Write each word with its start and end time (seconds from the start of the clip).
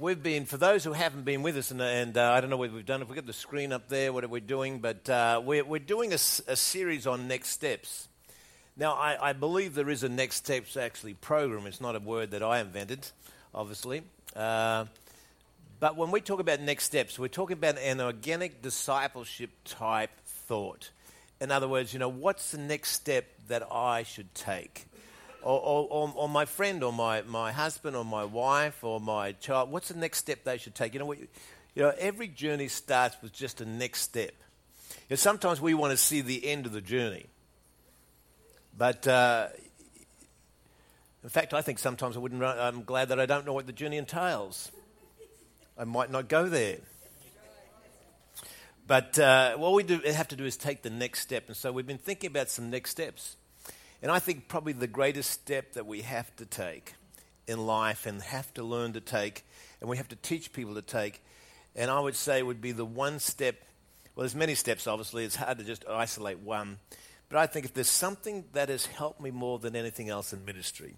we've 0.00 0.22
been, 0.22 0.46
for 0.46 0.56
those 0.56 0.82
who 0.82 0.92
haven't 0.92 1.24
been 1.24 1.42
with 1.42 1.56
us, 1.58 1.70
and, 1.70 1.80
and 1.80 2.16
uh, 2.16 2.32
I 2.32 2.40
don't 2.40 2.48
know 2.48 2.56
whether 2.56 2.72
we've 2.72 2.86
done, 2.86 3.02
if 3.02 3.08
we 3.08 3.14
got 3.14 3.26
the 3.26 3.34
screen 3.34 3.70
up 3.70 3.88
there, 3.88 4.12
what 4.12 4.24
are 4.24 4.28
we 4.28 4.40
doing, 4.40 4.78
but 4.78 5.08
uh, 5.10 5.42
we're, 5.44 5.62
we're 5.62 5.78
doing 5.78 6.12
a, 6.12 6.14
a, 6.14 6.56
series 6.56 7.06
on 7.06 7.28
next 7.28 7.50
steps. 7.50 8.08
Now, 8.76 8.94
I, 8.94 9.30
I, 9.30 9.32
believe 9.34 9.74
there 9.74 9.90
is 9.90 10.02
a 10.02 10.08
next 10.08 10.36
steps 10.36 10.76
actually 10.76 11.14
program. 11.14 11.66
It's 11.66 11.82
not 11.82 11.96
a 11.96 12.00
word 12.00 12.30
that 12.30 12.42
I 12.42 12.60
invented, 12.60 13.06
obviously. 13.54 14.02
Uh, 14.34 14.86
but 15.80 15.96
when 15.96 16.10
we 16.10 16.22
talk 16.22 16.40
about 16.40 16.60
next 16.60 16.84
steps, 16.84 17.18
we're 17.18 17.28
talking 17.28 17.58
about 17.58 17.76
an 17.78 18.00
organic 18.00 18.62
discipleship 18.62 19.50
type 19.64 20.10
thought. 20.24 20.90
In 21.42 21.50
other 21.50 21.68
words, 21.68 21.92
you 21.92 21.98
know, 21.98 22.08
what's 22.08 22.52
the 22.52 22.58
next 22.58 22.92
step 22.92 23.26
that 23.48 23.70
I 23.70 24.04
should 24.04 24.34
take? 24.34 24.86
Or, 25.42 25.88
or, 25.90 26.12
or, 26.14 26.28
my 26.28 26.44
friend 26.44 26.82
or 26.82 26.92
my, 26.92 27.22
my 27.22 27.52
husband 27.52 27.96
or 27.96 28.04
my 28.04 28.24
wife 28.24 28.82
or 28.84 29.00
my 29.00 29.32
child, 29.32 29.70
what's 29.70 29.88
the 29.88 29.98
next 29.98 30.18
step 30.18 30.44
they 30.44 30.58
should 30.58 30.74
take? 30.74 30.94
You 30.94 31.00
know, 31.00 31.12
you 31.12 31.28
know 31.76 31.92
every 31.98 32.28
journey 32.28 32.68
starts 32.68 33.16
with 33.22 33.32
just 33.32 33.60
a 33.60 33.64
next 33.64 34.02
step. 34.02 34.32
You 35.08 35.10
know, 35.10 35.16
sometimes 35.16 35.60
we 35.60 35.74
want 35.74 35.92
to 35.92 35.96
see 35.96 36.20
the 36.20 36.46
end 36.46 36.66
of 36.66 36.72
the 36.72 36.80
journey. 36.80 37.26
But 38.76 39.06
uh, 39.06 39.48
in 41.22 41.28
fact, 41.28 41.52
I 41.52 41.62
think 41.62 41.78
sometimes 41.78 42.16
I 42.16 42.20
wouldn't, 42.20 42.42
I'm 42.42 42.82
glad 42.82 43.08
that 43.08 43.20
I 43.20 43.26
don't 43.26 43.44
know 43.44 43.52
what 43.52 43.66
the 43.66 43.72
journey 43.72 43.98
entails. 43.98 44.70
I 45.78 45.84
might 45.84 46.10
not 46.10 46.28
go 46.28 46.48
there. 46.48 46.78
But 48.86 49.18
uh, 49.18 49.56
what 49.56 49.72
we 49.72 49.82
do, 49.82 50.00
have 50.00 50.28
to 50.28 50.36
do 50.36 50.44
is 50.44 50.56
take 50.56 50.82
the 50.82 50.90
next 50.90 51.20
step. 51.20 51.44
And 51.46 51.56
so 51.56 51.70
we've 51.70 51.86
been 51.86 51.98
thinking 51.98 52.28
about 52.28 52.50
some 52.50 52.70
next 52.70 52.90
steps. 52.90 53.36
And 54.02 54.10
I 54.10 54.18
think 54.18 54.48
probably 54.48 54.72
the 54.72 54.86
greatest 54.86 55.30
step 55.30 55.74
that 55.74 55.86
we 55.86 56.02
have 56.02 56.34
to 56.36 56.46
take 56.46 56.94
in 57.46 57.66
life 57.66 58.06
and 58.06 58.22
have 58.22 58.52
to 58.54 58.62
learn 58.62 58.94
to 58.94 59.00
take, 59.00 59.44
and 59.80 59.90
we 59.90 59.96
have 59.98 60.08
to 60.08 60.16
teach 60.16 60.52
people 60.52 60.74
to 60.74 60.82
take, 60.82 61.22
and 61.76 61.90
I 61.90 62.00
would 62.00 62.16
say 62.16 62.42
would 62.42 62.60
be 62.60 62.72
the 62.72 62.84
one 62.84 63.18
step. 63.18 63.56
Well, 64.14 64.22
there's 64.22 64.34
many 64.34 64.54
steps, 64.54 64.86
obviously. 64.86 65.24
It's 65.24 65.36
hard 65.36 65.58
to 65.58 65.64
just 65.64 65.84
isolate 65.88 66.38
one. 66.40 66.78
But 67.28 67.38
I 67.38 67.46
think 67.46 67.64
if 67.64 67.74
there's 67.74 67.88
something 67.88 68.44
that 68.54 68.68
has 68.68 68.86
helped 68.86 69.20
me 69.20 69.30
more 69.30 69.58
than 69.58 69.76
anything 69.76 70.08
else 70.08 70.32
in 70.32 70.44
ministry, 70.44 70.96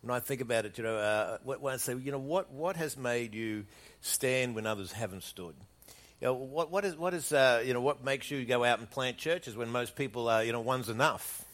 when 0.00 0.14
I 0.14 0.18
think 0.18 0.40
about 0.40 0.64
it, 0.64 0.78
you 0.78 0.84
know, 0.84 0.96
uh, 0.96 1.38
when 1.44 1.74
I 1.74 1.76
say, 1.76 1.94
you 1.94 2.10
know, 2.10 2.18
what, 2.18 2.50
what 2.50 2.76
has 2.76 2.96
made 2.96 3.34
you 3.34 3.66
stand 4.00 4.54
when 4.54 4.66
others 4.66 4.92
haven't 4.92 5.22
stood? 5.22 5.54
You 6.20 6.28
know, 6.28 6.34
what, 6.34 6.70
what 6.70 6.84
is, 6.84 6.96
what 6.96 7.14
is 7.14 7.32
uh, 7.32 7.62
you 7.64 7.74
know, 7.74 7.80
what 7.80 8.02
makes 8.02 8.30
you 8.30 8.44
go 8.44 8.64
out 8.64 8.78
and 8.78 8.90
plant 8.90 9.18
churches 9.18 9.56
when 9.56 9.70
most 9.70 9.94
people, 9.94 10.28
uh, 10.28 10.40
you 10.40 10.52
know, 10.52 10.60
one's 10.60 10.88
enough? 10.88 11.44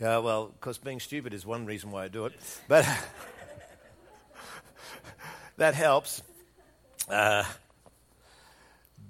Yeah, 0.00 0.18
well, 0.18 0.46
because 0.46 0.78
being 0.78 1.00
stupid 1.00 1.34
is 1.34 1.44
one 1.44 1.66
reason 1.66 1.90
why 1.90 2.04
I 2.04 2.08
do 2.08 2.26
it. 2.26 2.32
But 2.68 2.86
that 5.56 5.74
helps. 5.74 6.22
Uh, 7.08 7.44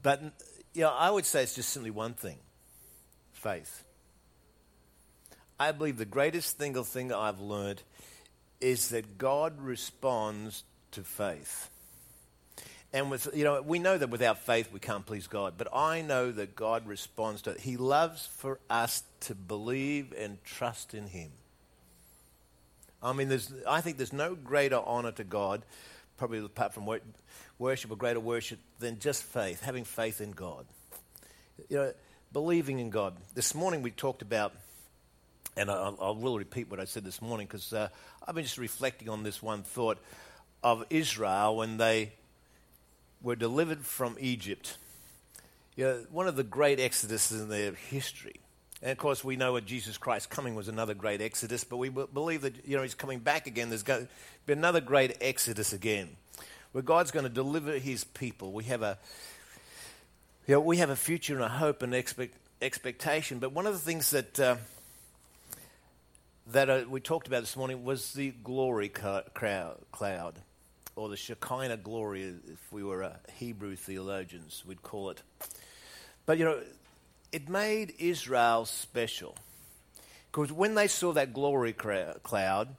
but, 0.02 0.22
you 0.72 0.82
know, 0.82 0.90
I 0.90 1.10
would 1.10 1.26
say 1.26 1.42
it's 1.42 1.54
just 1.54 1.70
simply 1.70 1.90
one 1.90 2.14
thing 2.14 2.38
faith. 3.32 3.84
I 5.60 5.72
believe 5.72 5.98
the 5.98 6.04
greatest 6.04 6.58
single 6.58 6.84
thing 6.84 7.12
I've 7.12 7.40
learned 7.40 7.82
is 8.60 8.90
that 8.90 9.18
God 9.18 9.60
responds 9.60 10.64
to 10.92 11.02
faith. 11.02 11.68
And 12.92 13.10
with, 13.10 13.28
you 13.34 13.44
know, 13.44 13.60
we 13.60 13.78
know 13.78 13.98
that 13.98 14.08
without 14.08 14.38
faith 14.38 14.72
we 14.72 14.80
can't 14.80 15.04
please 15.04 15.26
God, 15.26 15.54
but 15.58 15.68
I 15.74 16.00
know 16.00 16.32
that 16.32 16.56
God 16.56 16.86
responds 16.86 17.42
to 17.42 17.50
it. 17.50 17.60
He 17.60 17.76
loves 17.76 18.26
for 18.26 18.58
us 18.70 19.02
to 19.20 19.34
believe 19.34 20.14
and 20.16 20.42
trust 20.44 20.94
in 20.94 21.06
Him. 21.06 21.30
I 23.02 23.12
mean, 23.12 23.28
there's, 23.28 23.52
I 23.66 23.80
think 23.82 23.98
there's 23.98 24.12
no 24.12 24.34
greater 24.34 24.80
honor 24.84 25.12
to 25.12 25.24
God, 25.24 25.62
probably 26.16 26.38
apart 26.38 26.72
from 26.72 26.88
worship 27.58 27.90
or 27.90 27.96
greater 27.96 28.20
worship, 28.20 28.58
than 28.80 28.98
just 28.98 29.22
faith, 29.22 29.60
having 29.60 29.84
faith 29.84 30.20
in 30.20 30.32
God. 30.32 30.64
You 31.68 31.76
know, 31.76 31.92
believing 32.32 32.78
in 32.78 32.90
God. 32.90 33.14
This 33.34 33.54
morning 33.54 33.82
we 33.82 33.90
talked 33.90 34.22
about, 34.22 34.52
and 35.56 35.70
I, 35.70 35.74
I 35.74 36.10
will 36.10 36.38
repeat 36.38 36.70
what 36.70 36.80
I 36.80 36.86
said 36.86 37.04
this 37.04 37.20
morning 37.20 37.46
because 37.46 37.72
uh, 37.72 37.88
I've 38.26 38.34
been 38.34 38.44
just 38.44 38.58
reflecting 38.58 39.08
on 39.08 39.22
this 39.22 39.42
one 39.42 39.62
thought 39.62 39.98
of 40.62 40.84
Israel 40.90 41.56
when 41.56 41.76
they 41.76 42.12
were 43.22 43.36
delivered 43.36 43.84
from 43.84 44.16
Egypt. 44.20 44.76
You 45.76 45.84
know, 45.84 46.06
one 46.10 46.28
of 46.28 46.36
the 46.36 46.44
great 46.44 46.78
exoduses 46.78 47.40
in 47.40 47.48
their 47.48 47.72
history. 47.72 48.40
And 48.82 48.92
of 48.92 48.98
course, 48.98 49.24
we 49.24 49.36
know 49.36 49.54
that 49.54 49.66
Jesus 49.66 49.98
Christ 49.98 50.30
coming 50.30 50.54
was 50.54 50.68
another 50.68 50.94
great 50.94 51.20
exodus, 51.20 51.64
but 51.64 51.78
we 51.78 51.88
believe 51.88 52.42
that 52.42 52.54
you 52.66 52.76
know 52.76 52.82
he's 52.82 52.94
coming 52.94 53.18
back 53.18 53.46
again. 53.46 53.70
There's 53.70 53.82
going 53.82 54.06
to 54.06 54.08
be 54.46 54.52
another 54.52 54.80
great 54.80 55.16
exodus 55.20 55.72
again, 55.72 56.10
where 56.72 56.82
God's 56.82 57.10
going 57.10 57.24
to 57.24 57.30
deliver 57.30 57.72
His 57.72 58.04
people. 58.04 58.52
We 58.52 58.64
have 58.64 58.82
a, 58.82 58.98
you 60.46 60.54
know, 60.54 60.60
we 60.60 60.76
have 60.76 60.90
a 60.90 60.96
future 60.96 61.34
and 61.34 61.42
a 61.42 61.48
hope 61.48 61.82
and 61.82 61.92
expect, 61.92 62.36
expectation. 62.62 63.40
But 63.40 63.52
one 63.52 63.66
of 63.66 63.72
the 63.72 63.80
things 63.80 64.10
that 64.10 64.38
uh, 64.38 64.56
that 66.52 66.70
uh, 66.70 66.84
we 66.88 67.00
talked 67.00 67.26
about 67.26 67.40
this 67.40 67.56
morning 67.56 67.84
was 67.84 68.12
the 68.12 68.30
glory 68.42 68.88
cloud 68.88 70.40
or 70.98 71.08
the 71.08 71.16
Shekinah 71.16 71.76
glory, 71.76 72.34
if 72.50 72.72
we 72.72 72.82
were 72.82 73.04
uh, 73.04 73.12
Hebrew 73.36 73.76
theologians, 73.76 74.64
we'd 74.66 74.82
call 74.82 75.10
it. 75.10 75.22
But 76.26 76.38
you 76.38 76.44
know, 76.44 76.60
it 77.30 77.48
made 77.48 77.94
Israel 78.00 78.64
special. 78.66 79.36
Because 80.30 80.52
when 80.52 80.74
they 80.74 80.88
saw 80.88 81.12
that 81.12 81.32
glory 81.32 81.72
cloud 81.72 82.74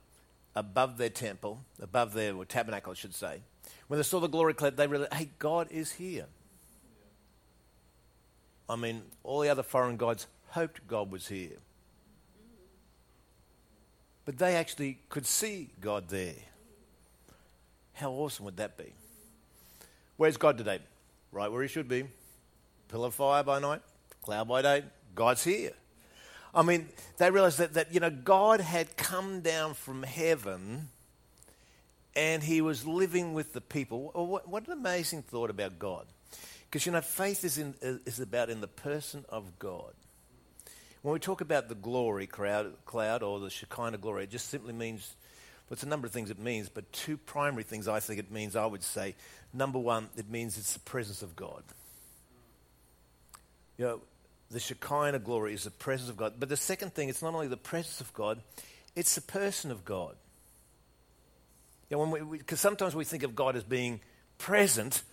above 0.54 0.98
their 0.98 1.10
temple, 1.10 1.62
above 1.82 2.14
their 2.14 2.34
tabernacle, 2.44 2.92
I 2.92 2.96
should 2.96 3.16
say, 3.16 3.40
when 3.88 3.98
they 3.98 4.04
saw 4.04 4.20
the 4.20 4.28
glory 4.28 4.54
cloud, 4.54 4.76
they 4.76 4.86
realized, 4.86 5.14
hey, 5.14 5.30
God 5.40 5.68
is 5.72 5.94
here. 5.94 6.26
I 8.70 8.76
mean, 8.76 9.02
all 9.24 9.40
the 9.40 9.50
other 9.50 9.64
foreign 9.64 9.96
gods 9.96 10.28
hoped 10.50 10.86
God 10.88 11.10
was 11.10 11.30
here. 11.30 11.58
But 14.26 14.38
they 14.38 14.58
actually 14.58 15.00
could 15.08 15.26
see 15.26 15.70
God 15.80 16.10
there. 16.10 16.36
How 18.00 18.12
awesome 18.12 18.46
would 18.46 18.58
that 18.58 18.78
be? 18.78 18.94
Where's 20.16 20.38
God 20.38 20.58
today? 20.58 20.80
Right 21.34 21.52
where 21.52 21.62
he 21.62 21.68
should 21.68 21.90
be. 21.90 22.06
Pillar 22.88 23.08
of 23.08 23.14
fire 23.14 23.44
by 23.44 23.60
night, 23.60 23.82
cloud 24.22 24.48
by 24.48 24.62
day. 24.62 24.84
God's 25.16 25.44
here. 25.44 25.74
I 26.56 26.64
mean, 26.64 26.88
they 27.18 27.30
realized 27.30 27.58
that, 27.60 27.74
that 27.74 27.94
you 27.94 28.00
know, 28.00 28.10
God 28.10 28.62
had 28.62 28.96
come 28.96 29.42
down 29.42 29.74
from 29.74 30.04
heaven 30.04 30.88
and 32.16 32.42
he 32.42 32.62
was 32.62 32.88
living 32.88 33.34
with 33.34 33.52
the 33.52 33.60
people. 33.60 34.14
Oh, 34.16 34.24
what, 34.24 34.48
what 34.48 34.66
an 34.68 34.74
amazing 34.74 35.24
thought 35.24 35.50
about 35.50 35.78
God. 35.78 36.06
Because, 36.70 36.86
you 36.86 36.94
know, 36.94 37.02
faith 37.02 37.44
is, 37.44 37.58
in, 37.58 37.76
is 37.82 38.22
about 38.22 38.50
in 38.50 38.62
the 38.62 38.68
person 38.68 39.26
of 39.28 39.60
God. 39.60 39.92
When 41.02 41.12
we 41.12 41.20
talk 41.20 41.42
about 41.42 41.68
the 41.68 41.76
glory 41.76 42.28
cloud, 42.28 42.74
cloud 42.86 43.24
or 43.24 43.42
the 43.42 43.50
Shekinah 43.50 43.98
glory, 43.98 44.24
it 44.24 44.32
just 44.32 44.48
simply 44.48 44.72
means 44.72 45.16
well, 45.70 45.76
it's 45.76 45.84
a 45.84 45.88
number 45.88 46.08
of 46.08 46.14
things 46.14 46.32
it 46.32 46.40
means, 46.40 46.68
but 46.68 46.92
two 46.92 47.16
primary 47.16 47.62
things 47.62 47.88
I 47.88 48.00
think 48.00 48.20
it 48.20 48.32
means, 48.32 48.56
I 48.56 48.66
would 48.66 48.84
say. 48.84 49.14
Number 49.54 49.78
one, 49.78 50.10
it 50.18 50.28
means 50.28 50.58
it's 50.58 50.74
the 50.74 50.80
presence 50.80 51.22
of 51.22 51.36
God. 51.36 51.64
You 53.78 53.86
know, 53.86 54.02
the 54.50 54.60
Shekinah 54.60 55.20
glory 55.20 55.54
is 55.54 55.66
the 55.66 55.72
presence 55.72 56.10
of 56.10 56.18
God. 56.18 56.34
But 56.40 56.50
the 56.50 56.58
second 56.58 56.96
thing, 56.96 57.08
it's 57.08 57.22
not 57.22 57.36
only 57.36 57.48
the 57.48 57.56
presence 57.56 58.02
of 58.02 58.12
God, 58.16 58.42
it's 58.96 59.14
the 59.14 59.22
person 59.22 59.70
of 59.70 59.86
God. 59.86 60.16
You 61.92 61.98
know, 61.98 62.26
because 62.26 62.60
sometimes 62.60 62.96
we 62.96 63.06
think 63.06 63.22
of 63.22 63.36
God 63.36 63.56
as 63.56 63.64
being 63.64 64.00
present. 64.40 65.04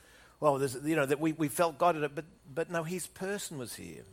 Well, 0.40 0.62
you 0.84 0.96
know, 0.96 1.04
that 1.04 1.20
we, 1.20 1.32
we 1.32 1.48
felt 1.48 1.76
God 1.76 1.96
in 1.96 2.04
it, 2.04 2.14
but, 2.14 2.24
but 2.52 2.70
no, 2.70 2.82
his 2.82 3.06
person 3.06 3.58
was 3.58 3.74
here. 3.74 4.04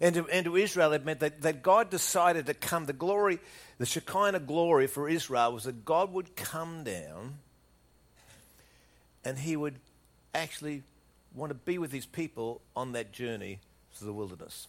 And 0.00 0.14
to, 0.14 0.28
and 0.28 0.44
to 0.44 0.56
Israel, 0.56 0.92
it 0.92 1.04
meant 1.04 1.20
that, 1.20 1.42
that 1.42 1.62
God 1.62 1.90
decided 1.90 2.46
to 2.46 2.54
come. 2.54 2.86
The 2.86 2.92
glory, 2.92 3.40
the 3.78 3.86
Shekinah 3.86 4.40
glory 4.40 4.86
for 4.86 5.08
Israel 5.08 5.52
was 5.52 5.64
that 5.64 5.84
God 5.84 6.12
would 6.12 6.36
come 6.36 6.84
down 6.84 7.38
and 9.24 9.38
he 9.38 9.56
would 9.56 9.74
actually 10.34 10.82
want 11.34 11.50
to 11.50 11.54
be 11.54 11.78
with 11.78 11.92
his 11.92 12.06
people 12.06 12.60
on 12.76 12.92
that 12.92 13.12
journey 13.12 13.58
through 13.92 14.06
the 14.06 14.12
wilderness. 14.12 14.68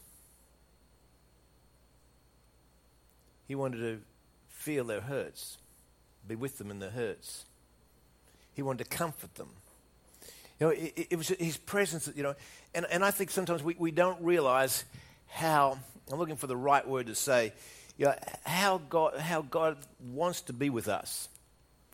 He 3.47 3.55
wanted 3.55 3.77
to 3.77 4.01
feel 4.49 4.83
their 4.83 5.01
hurts, 5.01 5.57
be 6.27 6.35
with 6.35 6.57
them 6.57 6.69
in 6.69 6.79
their 6.79 6.89
hurts. 6.89 7.45
He 8.53 8.61
wanted 8.61 8.83
to 8.83 8.89
comfort 8.97 9.35
them. 9.35 9.49
You 10.59 10.67
know, 10.67 10.69
it, 10.71 11.07
it 11.11 11.15
was 11.15 11.29
his 11.29 11.57
presence, 11.57 12.09
you 12.15 12.23
know, 12.23 12.35
and, 12.75 12.85
and 12.91 13.03
I 13.03 13.11
think 13.11 13.31
sometimes 13.31 13.63
we, 13.63 13.75
we 13.79 13.91
don't 13.91 14.21
realize 14.21 14.83
how, 15.29 15.77
I'm 16.11 16.19
looking 16.19 16.35
for 16.35 16.47
the 16.47 16.57
right 16.57 16.87
word 16.87 17.07
to 17.07 17.15
say, 17.15 17.53
you 17.97 18.05
know, 18.05 18.15
how, 18.45 18.77
God, 18.89 19.17
how 19.17 19.41
God 19.41 19.77
wants 19.99 20.41
to 20.41 20.53
be 20.53 20.69
with 20.69 20.87
us. 20.87 21.29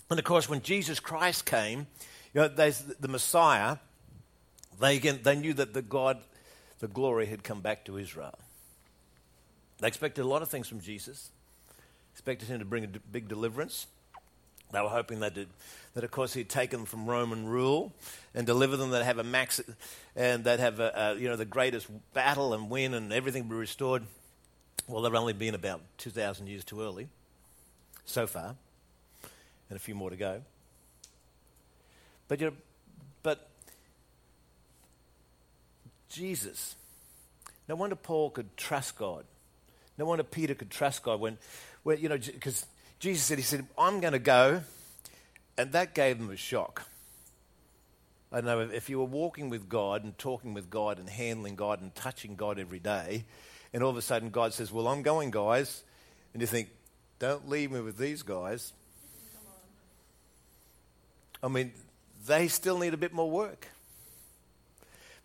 And 0.09 0.19
of 0.19 0.25
course, 0.25 0.47
when 0.47 0.61
Jesus 0.61 0.99
Christ 0.99 1.45
came, 1.45 1.87
you 2.33 2.41
know, 2.41 2.47
the 2.47 3.07
Messiah, 3.07 3.77
they, 4.79 4.97
again, 4.97 5.19
they 5.23 5.35
knew 5.35 5.53
that 5.53 5.73
the 5.73 5.81
God, 5.81 6.19
the 6.79 6.87
glory 6.87 7.25
had 7.25 7.43
come 7.43 7.61
back 7.61 7.85
to 7.85 7.97
Israel. 7.97 8.37
They 9.79 9.87
expected 9.87 10.21
a 10.21 10.27
lot 10.27 10.41
of 10.41 10.49
things 10.49 10.67
from 10.67 10.79
Jesus. 10.79 11.31
Expected 12.13 12.47
him 12.47 12.59
to 12.59 12.65
bring 12.65 12.83
a 12.83 12.87
big 12.87 13.27
deliverance. 13.27 13.87
They 14.75 14.81
were 14.81 14.89
hoping 14.89 15.21
that, 15.21 15.37
it, 15.37 15.47
that 15.93 16.03
of 16.03 16.11
course, 16.11 16.33
he'd 16.33 16.49
take 16.49 16.69
them 16.69 16.85
from 16.85 17.07
Roman 17.07 17.47
rule 17.47 17.93
and 18.33 18.45
deliver 18.45 18.77
them. 18.77 18.91
They'd 18.91 19.03
have 19.03 19.17
a 19.17 19.23
max, 19.23 19.61
and 20.15 20.43
they'd 20.43 20.59
have 20.59 20.79
a, 20.79 20.91
a, 20.95 21.19
you 21.19 21.27
know 21.27 21.35
the 21.35 21.45
greatest 21.45 21.87
battle 22.13 22.53
and 22.53 22.69
win, 22.69 22.93
and 22.93 23.11
everything 23.11 23.43
be 23.43 23.55
restored. 23.55 24.03
Well, 24.87 25.01
they've 25.01 25.15
only 25.15 25.33
been 25.33 25.55
about 25.55 25.81
two 25.97 26.11
thousand 26.11 26.47
years 26.47 26.63
too 26.63 26.81
early, 26.81 27.07
so 28.05 28.27
far, 28.27 28.55
and 29.69 29.77
a 29.77 29.79
few 29.79 29.95
more 29.95 30.09
to 30.09 30.15
go. 30.15 30.41
But 32.27 32.39
you 32.39 32.47
know, 32.47 32.55
but 33.23 33.47
Jesus. 36.09 36.75
No 37.67 37.73
wonder 37.73 37.95
Paul 37.95 38.29
could 38.29 38.55
trust 38.57 38.95
God. 38.95 39.25
No 39.97 40.05
wonder 40.05 40.23
Peter 40.23 40.53
could 40.53 40.69
trust 40.69 41.01
God 41.01 41.19
when, 41.19 41.39
when 41.81 41.99
you 41.99 42.09
know, 42.09 42.17
because 42.19 42.63
Jesus 42.99 43.25
said, 43.25 43.37
He 43.37 43.43
said, 43.43 43.65
I'm 43.77 43.99
going 43.99 44.13
to 44.13 44.19
go. 44.19 44.61
And 45.57 45.71
that 45.71 45.93
gave 45.93 46.17
them 46.17 46.29
a 46.29 46.35
shock. 46.35 46.89
I 48.31 48.41
know 48.41 48.59
if 48.59 48.89
you 48.89 48.99
were 48.99 49.05
walking 49.05 49.49
with 49.49 49.69
God 49.69 50.03
and 50.03 50.17
talking 50.17 50.53
with 50.53 50.69
God 50.69 50.99
and 50.99 51.09
handling 51.09 51.55
God 51.55 51.81
and 51.81 51.95
touching 51.95 52.35
God 52.35 52.59
every 52.59 52.79
day, 52.79 53.23
and 53.73 53.81
all 53.81 53.89
of 53.89 53.97
a 53.97 54.01
sudden 54.01 54.29
God 54.29 54.53
says, 54.53 54.71
Well, 54.71 54.87
I'm 54.87 55.01
going, 55.01 55.31
guys. 55.31 55.83
And 56.33 56.41
you 56.41 56.47
think, 56.47 56.69
Don't 57.19 57.47
leave 57.49 57.71
me 57.71 57.79
with 57.79 57.97
these 57.97 58.23
guys. 58.23 58.73
I 61.41 61.47
mean, 61.47 61.71
they 62.25 62.47
still 62.47 62.79
need 62.79 62.93
a 62.93 62.97
bit 62.97 63.13
more 63.13 63.29
work. 63.29 63.67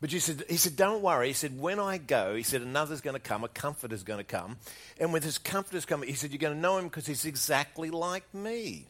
But 0.00 0.10
said, 0.12 0.44
he 0.48 0.56
said, 0.56 0.76
Don't 0.76 1.02
worry. 1.02 1.28
He 1.28 1.32
said, 1.34 1.60
When 1.60 1.78
I 1.78 1.98
go, 1.98 2.34
he 2.34 2.42
said, 2.42 2.62
another's 2.62 3.02
going 3.02 3.14
to 3.14 3.20
come, 3.20 3.44
a 3.44 3.48
comforter's 3.48 4.02
going 4.02 4.18
to 4.18 4.24
come. 4.24 4.56
And 4.98 5.12
when 5.12 5.20
this 5.20 5.36
comforter's 5.36 5.84
coming, 5.84 6.08
he 6.08 6.14
said, 6.14 6.30
You're 6.30 6.38
going 6.38 6.54
to 6.54 6.60
know 6.60 6.78
him 6.78 6.84
because 6.84 7.06
he's 7.06 7.26
exactly 7.26 7.90
like 7.90 8.32
me. 8.34 8.86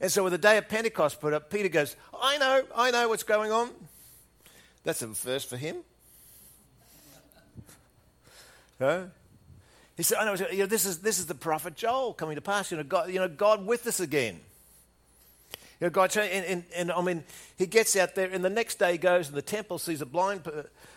And 0.00 0.10
so 0.10 0.24
when 0.24 0.32
the 0.32 0.38
day 0.38 0.58
of 0.58 0.68
Pentecost 0.68 1.20
put 1.20 1.32
up, 1.32 1.48
Peter 1.48 1.68
goes, 1.68 1.94
I 2.20 2.36
know, 2.38 2.64
I 2.74 2.90
know 2.90 3.08
what's 3.08 3.22
going 3.22 3.52
on. 3.52 3.70
That's 4.82 5.00
a 5.02 5.08
first 5.08 5.48
for 5.48 5.56
him. 5.56 5.76
Huh? 8.80 9.04
He 9.96 10.02
said, 10.02 10.18
I 10.18 10.24
know, 10.24 10.34
you 10.50 10.58
know, 10.60 10.66
this, 10.66 10.86
is, 10.86 10.98
this 10.98 11.20
is 11.20 11.26
the 11.26 11.36
prophet 11.36 11.76
Joel 11.76 12.14
coming 12.14 12.34
to 12.34 12.40
pass. 12.40 12.72
You 12.72 12.78
know, 12.78 12.82
God, 12.82 13.10
you 13.10 13.20
know, 13.20 13.28
God 13.28 13.64
with 13.64 13.86
us 13.86 14.00
again. 14.00 14.40
You 15.82 15.86
know, 15.88 15.90
God, 15.90 16.16
and, 16.16 16.44
and, 16.46 16.64
and, 16.76 16.92
I 16.92 17.02
mean, 17.02 17.24
he 17.56 17.66
gets 17.66 17.96
out 17.96 18.14
there, 18.14 18.30
and 18.30 18.44
the 18.44 18.48
next 18.48 18.78
day 18.78 18.92
he 18.92 18.98
goes 18.98 19.28
in 19.28 19.34
the 19.34 19.42
temple, 19.42 19.80
sees 19.80 20.00
a 20.00 20.06
blind, 20.06 20.46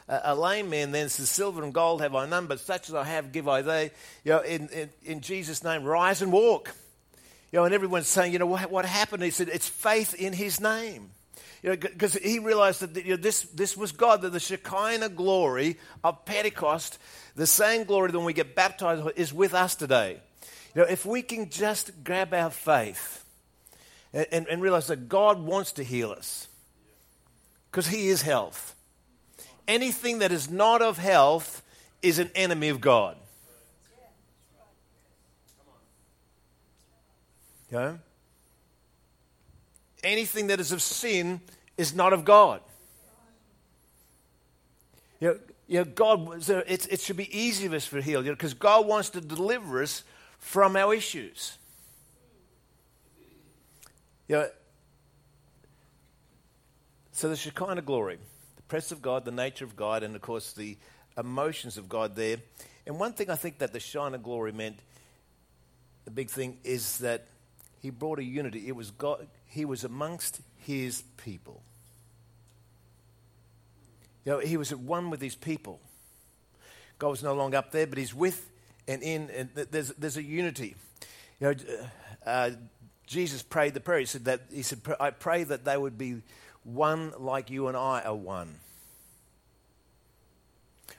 a, 0.07 0.21
a 0.25 0.35
lame 0.35 0.69
man, 0.69 0.91
then 0.91 1.09
says, 1.09 1.27
Silver 1.27 1.63
and 1.63 1.73
gold 1.73 2.01
have 2.01 2.13
I 2.13 2.27
none, 2.27 2.45
but 2.45 2.59
such 2.59 2.89
as 2.89 2.93
I 2.93 3.03
have 3.03 3.31
give 3.31 3.47
I 3.47 3.63
thee. 3.63 3.89
You 4.23 4.33
know, 4.33 4.39
in, 4.41 4.67
in, 4.67 4.89
in 5.03 5.21
Jesus' 5.21 5.63
name, 5.63 5.85
rise 5.85 6.21
and 6.21 6.31
walk. 6.31 6.75
You 7.51 7.57
know, 7.57 7.65
and 7.65 7.73
everyone's 7.73 8.05
saying, 8.05 8.31
you 8.31 8.37
know, 8.37 8.45
what, 8.45 8.69
what 8.69 8.85
happened? 8.85 9.23
He 9.23 9.31
said, 9.31 9.49
it's 9.49 9.67
faith 9.67 10.13
in 10.13 10.33
his 10.33 10.61
name. 10.61 11.09
You 11.63 11.71
know, 11.71 11.77
because 11.77 12.13
he 12.13 12.37
realized 12.37 12.81
that 12.81 13.03
you 13.03 13.15
know, 13.15 13.19
this, 13.19 13.41
this 13.41 13.75
was 13.75 13.91
God, 13.91 14.21
that 14.21 14.33
the 14.33 14.39
Shekinah 14.39 15.09
glory 15.09 15.79
of 16.03 16.25
Pentecost, 16.25 16.99
the 17.35 17.47
same 17.47 17.85
glory 17.85 18.11
that 18.11 18.17
when 18.19 18.27
we 18.27 18.33
get 18.33 18.53
baptized, 18.53 19.01
is 19.15 19.33
with 19.33 19.55
us 19.55 19.73
today. 19.73 20.19
You 20.75 20.83
know, 20.83 20.87
if 20.87 21.07
we 21.07 21.23
can 21.23 21.49
just 21.49 22.03
grab 22.03 22.35
our 22.35 22.51
faith 22.51 23.24
and, 24.15 24.25
and, 24.31 24.47
and 24.47 24.61
realize 24.61 24.87
that 24.87 25.09
God 25.09 25.39
wants 25.39 25.73
to 25.73 25.83
heal 25.83 26.09
us 26.09 26.47
because 27.69 27.87
He 27.87 28.07
is 28.07 28.21
health. 28.23 28.73
Anything 29.67 30.19
that 30.19 30.31
is 30.31 30.49
not 30.49 30.81
of 30.81 30.97
health 30.97 31.61
is 32.01 32.17
an 32.17 32.31
enemy 32.33 32.69
of 32.69 32.79
God. 32.79 33.17
Okay? 37.71 37.97
Anything 40.03 40.47
that 40.47 40.59
is 40.59 40.71
of 40.71 40.81
sin 40.81 41.41
is 41.77 41.93
not 41.93 42.13
of 42.13 42.23
God. 42.23 42.61
You 45.19 45.27
know, 45.29 45.39
you 45.67 45.77
know 45.79 45.85
God, 45.85 46.49
it, 46.49 46.87
it 46.91 46.99
should 47.01 47.17
be 47.17 47.37
easy 47.37 47.67
for 47.67 47.75
us 47.75 47.89
to 47.89 48.01
heal, 48.01 48.21
because 48.21 48.51
you 48.51 48.55
know, 48.55 48.59
God 48.59 48.85
wants 48.85 49.09
to 49.09 49.21
deliver 49.21 49.81
us 49.81 50.03
from 50.37 50.75
our 50.75 50.93
issues. 50.93 51.57
You 54.27 54.35
know, 54.35 54.49
so 57.11 57.29
the 57.29 57.35
Shekinah 57.35 57.81
glory, 57.83 58.17
the 58.55 58.61
presence 58.63 58.91
of 58.91 59.01
God, 59.01 59.23
the 59.23 59.31
nature 59.31 59.65
of 59.65 59.75
God, 59.75 60.03
and 60.03 60.15
of 60.15 60.21
course 60.21 60.53
the 60.53 60.77
emotions 61.17 61.77
of 61.77 61.87
God 61.87 62.15
there. 62.15 62.37
And 62.85 62.99
one 62.99 63.13
thing 63.13 63.29
I 63.29 63.35
think 63.35 63.59
that 63.59 63.71
the 63.71 63.79
Shekinah 63.79 64.17
glory 64.17 64.51
meant, 64.51 64.79
the 66.03 66.11
big 66.11 66.29
thing, 66.29 66.57
is 66.63 66.97
that 66.99 67.27
he 67.81 67.89
brought 67.89 68.19
a 68.19 68.23
unity. 68.23 68.67
It 68.67 68.75
was 68.75 68.91
God, 68.91 69.27
he 69.45 69.63
was 69.65 69.83
amongst 69.83 70.41
his 70.57 71.03
people. 71.17 71.61
You 74.25 74.33
know, 74.33 74.39
he 74.39 74.57
was 74.57 74.71
at 74.71 74.79
one 74.79 75.11
with 75.11 75.21
his 75.21 75.35
people. 75.35 75.79
God 76.97 77.09
was 77.09 77.23
no 77.23 77.33
longer 77.33 77.57
up 77.57 77.71
there, 77.71 77.85
but 77.85 77.97
he's 77.97 78.13
with 78.13 78.49
and 78.87 79.01
in, 79.01 79.29
and 79.31 79.49
there's, 79.71 79.89
there's 79.89 80.17
a 80.17 80.23
unity. 80.23 80.75
You 81.39 81.47
know, 81.47 81.55
uh, 82.25 82.51
Jesus 83.05 83.43
prayed 83.43 83.73
the 83.73 83.79
prayer. 83.79 83.99
He 83.99 84.05
said 84.05 84.25
that 84.25 84.41
he 84.51 84.63
said, 84.63 84.81
"I 84.99 85.11
pray 85.11 85.43
that 85.43 85.65
they 85.65 85.77
would 85.77 85.97
be 85.97 86.21
one 86.63 87.13
like 87.17 87.49
you 87.49 87.67
and 87.67 87.77
I 87.77 88.01
are 88.01 88.15
one." 88.15 88.59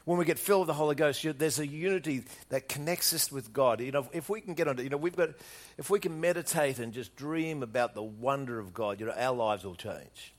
When 0.04 0.18
we 0.18 0.24
get 0.24 0.38
filled 0.38 0.62
with 0.62 0.66
the 0.68 0.74
Holy 0.74 0.94
Ghost, 0.94 1.24
you 1.24 1.32
there's 1.32 1.58
a 1.58 1.66
unity 1.66 2.24
that 2.48 2.68
connects 2.68 3.12
us 3.12 3.32
with 3.32 3.52
God. 3.52 3.80
You 3.80 3.90
know, 3.90 4.08
if 4.12 4.28
we 4.28 4.40
can 4.40 4.54
get 4.54 4.68
on, 4.68 4.78
you 4.78 4.88
know, 4.88 4.96
we've 4.96 5.16
got, 5.16 5.30
if 5.78 5.90
we 5.90 5.98
can 5.98 6.20
meditate 6.20 6.78
and 6.78 6.92
just 6.92 7.16
dream 7.16 7.62
about 7.62 7.94
the 7.94 8.02
wonder 8.02 8.60
of 8.60 8.72
God, 8.72 9.00
you 9.00 9.06
know, 9.06 9.12
our 9.12 9.34
lives 9.34 9.64
will 9.64 9.74
change. 9.74 10.32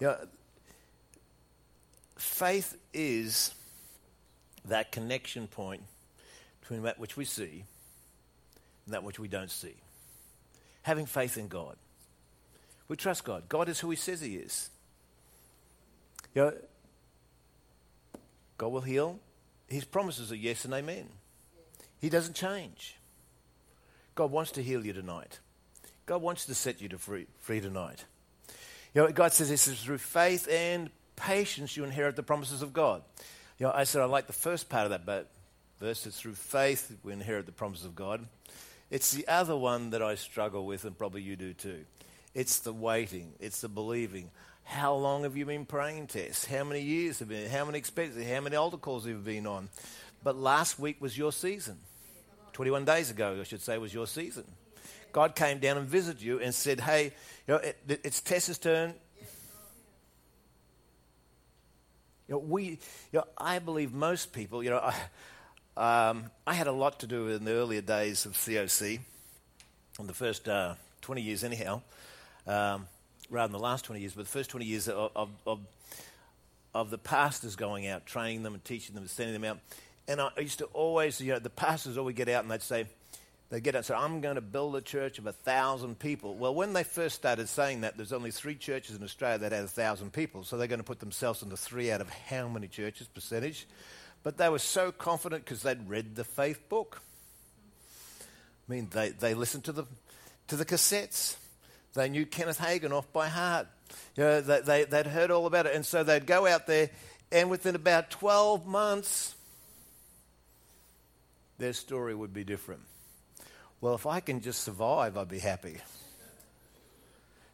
You 0.00 0.08
know, 0.08 0.16
faith 2.16 2.76
is 2.92 3.54
that 4.64 4.90
connection 4.90 5.46
point 5.46 5.82
between 6.60 6.82
that 6.82 6.98
which 6.98 7.16
we 7.16 7.24
see 7.24 7.64
and 8.86 8.94
that 8.94 9.04
which 9.04 9.20
we 9.20 9.28
don't 9.28 9.50
see 9.50 9.76
having 10.84 11.06
faith 11.06 11.36
in 11.36 11.48
God. 11.48 11.76
We 12.88 12.96
trust 12.96 13.24
God. 13.24 13.48
God 13.48 13.68
is 13.68 13.80
who 13.80 13.90
He 13.90 13.96
says 13.96 14.20
He 14.20 14.36
is. 14.36 14.70
You 16.34 16.42
know, 16.42 16.52
God 18.58 18.68
will 18.68 18.80
heal. 18.82 19.18
His 19.66 19.84
promises 19.84 20.30
are 20.30 20.36
yes 20.36 20.64
and 20.64 20.74
amen. 20.74 21.08
He 21.98 22.08
doesn't 22.08 22.34
change. 22.34 22.96
God 24.14 24.30
wants 24.30 24.52
to 24.52 24.62
heal 24.62 24.84
you 24.84 24.92
tonight. 24.92 25.40
God 26.06 26.20
wants 26.20 26.44
to 26.46 26.54
set 26.54 26.80
you 26.80 26.88
to 26.90 26.98
free, 26.98 27.26
free 27.40 27.60
tonight. 27.60 28.04
You 28.94 29.02
know, 29.02 29.10
God 29.10 29.32
says 29.32 29.48
this 29.48 29.66
is 29.66 29.80
through 29.82 29.98
faith 29.98 30.46
and 30.50 30.90
patience 31.16 31.76
you 31.76 31.84
inherit 31.84 32.14
the 32.14 32.22
promises 32.22 32.62
of 32.62 32.72
God. 32.72 33.02
You 33.58 33.66
know, 33.66 33.72
I 33.74 33.84
said 33.84 34.02
I 34.02 34.04
like 34.04 34.26
the 34.26 34.32
first 34.34 34.68
part 34.68 34.84
of 34.84 34.90
that 34.90 35.06
but 35.06 35.30
verse. 35.80 36.06
It's 36.06 36.20
through 36.20 36.34
faith 36.34 36.94
we 37.02 37.12
inherit 37.12 37.46
the 37.46 37.52
promises 37.52 37.86
of 37.86 37.96
God. 37.96 38.26
It's 38.94 39.10
the 39.10 39.26
other 39.26 39.56
one 39.56 39.90
that 39.90 40.02
I 40.02 40.14
struggle 40.14 40.66
with, 40.66 40.84
and 40.84 40.96
probably 40.96 41.20
you 41.20 41.34
do 41.34 41.52
too. 41.52 41.84
It's 42.32 42.60
the 42.60 42.72
waiting, 42.72 43.32
it's 43.40 43.60
the 43.60 43.68
believing. 43.68 44.30
How 44.62 44.94
long 44.94 45.24
have 45.24 45.36
you 45.36 45.44
been 45.44 45.66
praying 45.66 46.06
tests? 46.06 46.44
How 46.44 46.62
many 46.62 46.80
years 46.80 47.18
have 47.18 47.28
been? 47.28 47.50
How 47.50 47.64
many 47.64 47.78
expectancies? 47.78 48.30
How 48.30 48.40
many 48.40 48.54
altar 48.54 48.76
calls 48.76 49.04
have 49.04 49.12
you 49.12 49.18
been 49.18 49.48
on? 49.48 49.68
But 50.22 50.36
last 50.36 50.78
week 50.78 51.02
was 51.02 51.18
your 51.18 51.32
season. 51.32 51.78
21 52.52 52.84
days 52.84 53.10
ago, 53.10 53.36
I 53.40 53.42
should 53.42 53.62
say, 53.62 53.78
was 53.78 53.92
your 53.92 54.06
season. 54.06 54.44
God 55.10 55.34
came 55.34 55.58
down 55.58 55.76
and 55.76 55.88
visited 55.88 56.22
you 56.22 56.38
and 56.38 56.54
said, 56.54 56.78
Hey, 56.78 57.06
you 57.48 57.54
know, 57.54 57.56
it, 57.56 58.00
it's 58.04 58.20
Tessa's 58.20 58.58
turn. 58.58 58.94
You 62.28 62.34
know, 62.36 62.38
we, 62.38 62.64
you 62.64 62.78
know, 63.14 63.24
I 63.36 63.58
believe 63.58 63.92
most 63.92 64.32
people, 64.32 64.62
you 64.62 64.70
know, 64.70 64.78
I, 64.78 64.94
um, 65.76 66.30
I 66.46 66.54
had 66.54 66.68
a 66.68 66.72
lot 66.72 67.00
to 67.00 67.06
do 67.06 67.28
in 67.28 67.44
the 67.44 67.52
earlier 67.52 67.80
days 67.80 68.26
of 68.26 68.32
COC, 68.32 69.00
in 69.98 70.06
the 70.06 70.14
first 70.14 70.48
uh, 70.48 70.74
20 71.02 71.20
years, 71.20 71.42
anyhow, 71.42 71.82
um, 72.46 72.86
rather 73.28 73.50
than 73.50 73.60
the 73.60 73.64
last 73.64 73.84
20 73.84 74.00
years, 74.00 74.12
but 74.12 74.24
the 74.24 74.30
first 74.30 74.50
20 74.50 74.64
years 74.64 74.88
of, 74.88 75.10
of, 75.16 75.30
of, 75.46 75.60
of, 76.74 76.90
the 76.90 76.98
pastors 76.98 77.56
going 77.56 77.88
out, 77.88 78.06
training 78.06 78.44
them 78.44 78.54
and 78.54 78.64
teaching 78.64 78.94
them 78.94 79.02
and 79.02 79.10
sending 79.10 79.32
them 79.32 79.44
out. 79.44 79.58
And 80.06 80.20
I 80.20 80.30
used 80.38 80.58
to 80.58 80.66
always, 80.66 81.20
you 81.20 81.32
know, 81.32 81.38
the 81.40 81.50
pastors 81.50 81.98
always 81.98 82.14
get 82.14 82.28
out 82.28 82.44
and 82.44 82.50
they'd 82.50 82.62
say, 82.62 82.86
they'd 83.50 83.62
get 83.62 83.74
out 83.74 83.78
and 83.78 83.86
say, 83.86 83.94
I'm 83.94 84.20
going 84.20 84.34
to 84.36 84.42
build 84.42 84.76
a 84.76 84.80
church 84.80 85.18
of 85.18 85.26
a 85.26 85.32
thousand 85.32 85.98
people. 85.98 86.36
Well, 86.36 86.54
when 86.54 86.72
they 86.72 86.84
first 86.84 87.16
started 87.16 87.48
saying 87.48 87.80
that, 87.80 87.96
there's 87.96 88.12
only 88.12 88.30
three 88.30 88.54
churches 88.54 88.94
in 88.96 89.02
Australia 89.02 89.38
that 89.38 89.52
had 89.52 89.64
a 89.64 89.68
thousand 89.68 90.12
people. 90.12 90.44
So 90.44 90.56
they're 90.56 90.68
going 90.68 90.78
to 90.80 90.84
put 90.84 91.00
themselves 91.00 91.42
into 91.42 91.56
three 91.56 91.90
out 91.90 92.00
of 92.00 92.10
how 92.10 92.48
many 92.48 92.68
churches, 92.68 93.08
percentage? 93.08 93.66
But 94.24 94.38
they 94.38 94.48
were 94.48 94.58
so 94.58 94.90
confident 94.90 95.44
because 95.44 95.62
they'd 95.62 95.88
read 95.88 96.16
the 96.16 96.24
faith 96.24 96.68
book. 96.68 97.02
I 98.68 98.72
mean, 98.72 98.88
they, 98.90 99.10
they 99.10 99.34
listened 99.34 99.64
to 99.64 99.72
the, 99.72 99.84
to 100.48 100.56
the 100.56 100.64
cassettes. 100.64 101.36
They 101.92 102.08
knew 102.08 102.26
Kenneth 102.26 102.58
Hagin 102.58 102.90
off 102.90 103.12
by 103.12 103.28
heart. 103.28 103.68
You 104.16 104.24
know, 104.24 104.40
they, 104.40 104.60
they, 104.62 104.84
they'd 104.84 105.06
heard 105.06 105.30
all 105.30 105.46
about 105.46 105.66
it. 105.66 105.76
And 105.76 105.84
so 105.84 106.02
they'd 106.02 106.26
go 106.26 106.46
out 106.46 106.66
there, 106.66 106.90
and 107.30 107.50
within 107.50 107.74
about 107.74 108.10
12 108.10 108.66
months, 108.66 109.34
their 111.58 111.74
story 111.74 112.14
would 112.14 112.32
be 112.32 112.44
different. 112.44 112.80
well, 113.82 113.94
if 113.94 114.06
I 114.06 114.20
can 114.20 114.40
just 114.40 114.64
survive, 114.64 115.18
I'd 115.18 115.28
be 115.28 115.38
happy. 115.38 115.76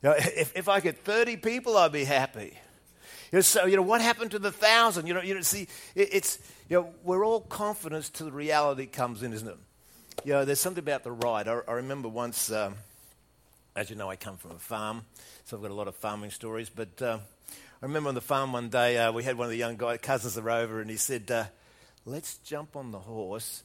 You 0.02 0.10
know, 0.10 0.14
if, 0.18 0.56
if 0.56 0.68
I 0.68 0.78
get 0.78 1.04
30 1.04 1.36
people, 1.38 1.76
I'd 1.76 1.92
be 1.92 2.04
happy. 2.04 2.56
You 3.32 3.36
know, 3.36 3.42
so, 3.42 3.66
you 3.66 3.76
know, 3.76 3.82
what 3.82 4.00
happened 4.00 4.32
to 4.32 4.38
the 4.38 4.50
thousand? 4.50 5.06
You 5.06 5.14
know, 5.14 5.22
you 5.22 5.34
know 5.34 5.40
see, 5.42 5.68
it, 5.94 6.08
it's, 6.12 6.38
you 6.68 6.76
know, 6.76 6.94
we're 7.04 7.24
all 7.24 7.40
confidence 7.40 8.10
till 8.10 8.26
the 8.26 8.32
reality 8.32 8.86
comes 8.86 9.22
in, 9.22 9.32
isn't 9.32 9.48
it? 9.48 9.56
You 10.24 10.32
know, 10.32 10.44
there's 10.44 10.60
something 10.60 10.82
about 10.82 11.04
the 11.04 11.12
ride. 11.12 11.46
I, 11.46 11.60
I 11.68 11.72
remember 11.74 12.08
once, 12.08 12.50
um, 12.50 12.74
as 13.76 13.88
you 13.88 13.96
know, 13.96 14.10
I 14.10 14.16
come 14.16 14.36
from 14.36 14.52
a 14.52 14.58
farm, 14.58 15.04
so 15.44 15.56
I've 15.56 15.62
got 15.62 15.70
a 15.70 15.74
lot 15.74 15.86
of 15.86 15.94
farming 15.94 16.30
stories, 16.30 16.68
but 16.68 17.00
uh, 17.00 17.18
I 17.82 17.86
remember 17.86 18.08
on 18.08 18.14
the 18.14 18.20
farm 18.20 18.52
one 18.52 18.68
day, 18.68 18.98
uh, 18.98 19.12
we 19.12 19.22
had 19.22 19.38
one 19.38 19.46
of 19.46 19.50
the 19.50 19.56
young 19.56 19.76
guys, 19.76 20.00
cousins 20.02 20.36
are 20.36 20.50
over, 20.50 20.80
and 20.80 20.90
he 20.90 20.96
said, 20.96 21.30
uh, 21.30 21.44
let's 22.04 22.36
jump 22.38 22.74
on 22.74 22.90
the 22.90 22.98
horse 22.98 23.62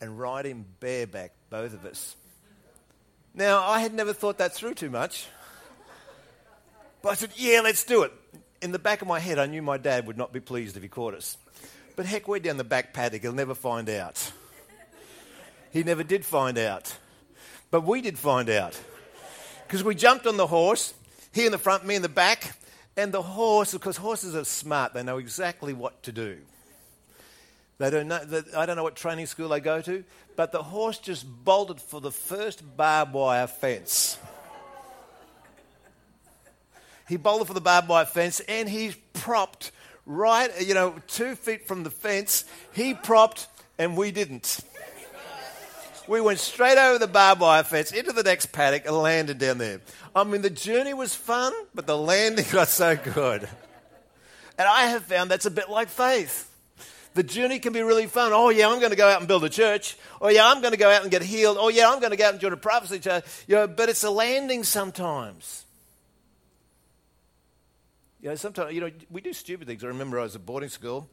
and 0.00 0.18
ride 0.18 0.46
him 0.46 0.64
bareback, 0.80 1.32
both 1.50 1.74
of 1.74 1.84
us. 1.84 2.16
Now, 3.34 3.62
I 3.62 3.80
had 3.80 3.94
never 3.94 4.12
thought 4.12 4.38
that 4.38 4.54
through 4.54 4.74
too 4.74 4.90
much. 4.90 5.26
But 7.02 7.10
I 7.10 7.14
said, 7.14 7.30
yeah, 7.36 7.60
let's 7.60 7.84
do 7.84 8.02
it. 8.02 8.12
In 8.62 8.70
the 8.70 8.78
back 8.78 9.02
of 9.02 9.08
my 9.08 9.18
head, 9.18 9.40
I 9.40 9.46
knew 9.46 9.60
my 9.60 9.76
dad 9.76 10.06
would 10.06 10.16
not 10.16 10.32
be 10.32 10.38
pleased 10.38 10.76
if 10.76 10.82
he 10.84 10.88
caught 10.88 11.14
us. 11.14 11.36
But 11.96 12.06
heck, 12.06 12.28
we're 12.28 12.38
down 12.38 12.56
the 12.58 12.64
back 12.64 12.94
paddock. 12.94 13.22
He'll 13.22 13.32
never 13.32 13.56
find 13.56 13.90
out. 13.90 14.32
He 15.72 15.82
never 15.82 16.04
did 16.04 16.24
find 16.24 16.56
out. 16.56 16.96
But 17.72 17.80
we 17.80 18.00
did 18.00 18.18
find 18.18 18.48
out. 18.48 18.80
Because 19.66 19.82
we 19.82 19.96
jumped 19.96 20.28
on 20.28 20.36
the 20.36 20.46
horse, 20.46 20.94
he 21.32 21.44
in 21.44 21.50
the 21.50 21.58
front, 21.58 21.84
me 21.84 21.96
in 21.96 22.02
the 22.02 22.08
back, 22.08 22.56
and 22.96 23.10
the 23.10 23.22
horse, 23.22 23.72
because 23.72 23.96
horses 23.96 24.36
are 24.36 24.44
smart, 24.44 24.94
they 24.94 25.02
know 25.02 25.18
exactly 25.18 25.72
what 25.72 26.02
to 26.04 26.12
do. 26.12 26.38
They 27.78 27.90
don't 27.90 28.06
know, 28.06 28.20
I 28.56 28.64
don't 28.64 28.76
know 28.76 28.84
what 28.84 28.94
training 28.94 29.26
school 29.26 29.48
they 29.48 29.60
go 29.60 29.80
to, 29.80 30.04
but 30.36 30.52
the 30.52 30.62
horse 30.62 30.98
just 30.98 31.26
bolted 31.44 31.80
for 31.80 32.00
the 32.00 32.12
first 32.12 32.76
barbed 32.76 33.14
wire 33.14 33.48
fence. 33.48 34.18
He 37.12 37.18
bolted 37.18 37.46
for 37.46 37.52
the 37.52 37.60
barbed 37.60 37.90
wire 37.90 38.06
fence 38.06 38.40
and 38.40 38.66
he's 38.66 38.96
propped 39.12 39.70
right, 40.06 40.50
you 40.62 40.72
know, 40.72 40.94
two 41.08 41.34
feet 41.34 41.68
from 41.68 41.82
the 41.82 41.90
fence. 41.90 42.46
He 42.72 42.94
propped 42.94 43.48
and 43.76 43.98
we 43.98 44.12
didn't. 44.12 44.60
We 46.08 46.22
went 46.22 46.38
straight 46.38 46.78
over 46.78 46.98
the 46.98 47.06
barbed 47.06 47.42
wire 47.42 47.64
fence 47.64 47.92
into 47.92 48.12
the 48.12 48.22
next 48.22 48.46
paddock 48.46 48.86
and 48.86 48.96
landed 48.96 49.36
down 49.36 49.58
there. 49.58 49.82
I 50.16 50.24
mean, 50.24 50.40
the 50.40 50.48
journey 50.48 50.94
was 50.94 51.14
fun, 51.14 51.52
but 51.74 51.86
the 51.86 51.98
landing 51.98 52.46
got 52.50 52.68
so 52.68 52.96
good. 52.96 53.46
And 54.56 54.66
I 54.66 54.86
have 54.86 55.02
found 55.02 55.30
that's 55.30 55.44
a 55.44 55.50
bit 55.50 55.68
like 55.68 55.90
faith. 55.90 56.50
The 57.12 57.22
journey 57.22 57.58
can 57.58 57.74
be 57.74 57.82
really 57.82 58.06
fun. 58.06 58.32
Oh, 58.32 58.48
yeah, 58.48 58.70
I'm 58.70 58.78
going 58.78 58.90
to 58.90 58.96
go 58.96 59.06
out 59.06 59.18
and 59.18 59.28
build 59.28 59.44
a 59.44 59.50
church. 59.50 59.98
Oh, 60.18 60.28
yeah, 60.30 60.48
I'm 60.48 60.62
going 60.62 60.72
to 60.72 60.78
go 60.78 60.90
out 60.90 61.02
and 61.02 61.10
get 61.10 61.20
healed. 61.20 61.58
Oh, 61.60 61.68
yeah, 61.68 61.90
I'm 61.90 62.00
going 62.00 62.12
to 62.12 62.16
go 62.16 62.24
out 62.24 62.32
and 62.32 62.40
join 62.40 62.54
a 62.54 62.56
prophecy 62.56 63.00
church. 63.00 63.26
You 63.46 63.56
know, 63.56 63.66
but 63.66 63.90
it's 63.90 64.02
a 64.02 64.10
landing 64.10 64.64
sometimes. 64.64 65.66
You 68.22 68.28
know, 68.28 68.36
sometimes, 68.36 68.72
you 68.72 68.80
know, 68.80 68.90
we 69.10 69.20
do 69.20 69.32
stupid 69.32 69.66
things. 69.66 69.82
I 69.82 69.88
remember 69.88 70.20
I 70.20 70.22
was 70.22 70.36
at 70.36 70.46
boarding 70.46 70.68
school, 70.68 71.10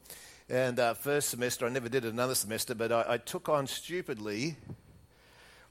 and 0.48 0.78
uh, 0.78 0.94
first 0.94 1.28
semester, 1.28 1.66
I 1.66 1.68
never 1.68 1.88
did 1.88 2.04
it 2.04 2.12
another 2.12 2.36
semester, 2.36 2.72
but 2.72 2.92
I, 2.92 3.04
I 3.08 3.16
took 3.18 3.48
on 3.48 3.66
stupidly, 3.66 4.54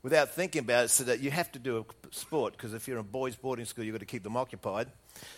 without 0.03 0.31
thinking 0.31 0.63
about 0.63 0.85
it, 0.85 0.89
so 0.89 1.05
that 1.05 1.21
you 1.21 1.31
have 1.31 1.49
to 1.53 1.59
do 1.59 1.77
a 1.77 2.13
sport, 2.13 2.57
because 2.57 2.73
if 2.73 2.89
you're 2.89 2.97
in 2.97 3.01
a 3.01 3.03
boys' 3.03 3.37
boarding 3.37 3.63
school, 3.63 3.85
you've 3.85 3.93
got 3.93 4.01
to 4.01 4.05
keep 4.05 4.21
them 4.21 4.35
occupied 4.35 4.87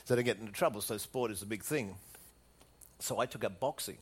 so 0.04 0.16
they 0.16 0.24
don't 0.24 0.26
get 0.26 0.40
into 0.40 0.52
trouble. 0.52 0.82
So 0.82 0.98
sport 0.98 1.30
is 1.30 1.44
a 1.44 1.46
big 1.46 1.64
thing. 1.64 1.94
So 2.98 3.20
I 3.20 3.28
took 3.28 3.44
up 3.44 3.60
boxing. 3.60 4.00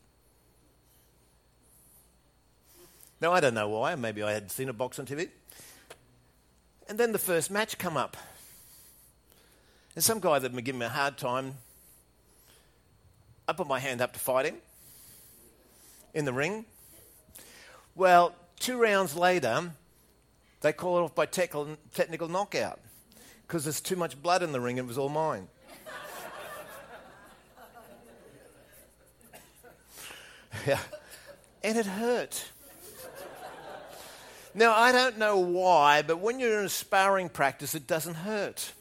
Now, 3.19 3.33
I 3.33 3.41
don't 3.41 3.53
know 3.53 3.67
why. 3.67 3.95
Maybe 3.95 4.23
I 4.23 4.31
had 4.31 4.49
seen 4.51 4.69
a 4.69 4.73
box 4.73 4.99
on 4.99 5.05
TV. 5.05 5.27
And 6.87 6.97
then 6.97 7.11
the 7.11 7.19
first 7.19 7.51
match 7.51 7.77
come 7.77 7.97
up. 7.97 8.15
And 9.95 10.03
some 10.03 10.21
guy 10.21 10.39
that 10.39 10.43
had 10.43 10.55
been 10.55 10.63
giving 10.63 10.79
me 10.79 10.85
a 10.85 10.89
hard 10.89 11.17
time 11.17 11.55
I 13.49 13.53
put 13.53 13.67
my 13.67 13.79
hand 13.79 13.99
up 13.99 14.13
to 14.13 14.19
fight 14.19 14.45
him 14.45 14.57
in 16.13 16.25
the 16.25 16.31
ring. 16.31 16.65
Well, 17.95 18.35
two 18.59 18.79
rounds 18.79 19.15
later, 19.15 19.71
they 20.61 20.71
call 20.71 20.99
it 20.99 21.01
off 21.01 21.15
by 21.15 21.25
technical, 21.25 21.75
technical 21.95 22.27
knockout 22.27 22.79
because 23.47 23.63
there's 23.63 23.81
too 23.81 23.95
much 23.95 24.21
blood 24.21 24.43
in 24.43 24.51
the 24.51 24.59
ring 24.59 24.77
and 24.77 24.85
it 24.85 24.87
was 24.87 24.99
all 24.99 25.09
mine. 25.09 25.47
yeah. 30.67 30.77
And 31.63 31.75
it 31.75 31.87
hurt. 31.87 32.51
Now, 34.53 34.75
I 34.75 34.91
don't 34.91 35.17
know 35.17 35.39
why, 35.39 36.03
but 36.03 36.19
when 36.19 36.39
you're 36.39 36.59
in 36.59 36.65
a 36.65 36.69
sparring 36.69 37.29
practice, 37.29 37.73
it 37.73 37.87
doesn't 37.87 38.13
hurt. 38.13 38.73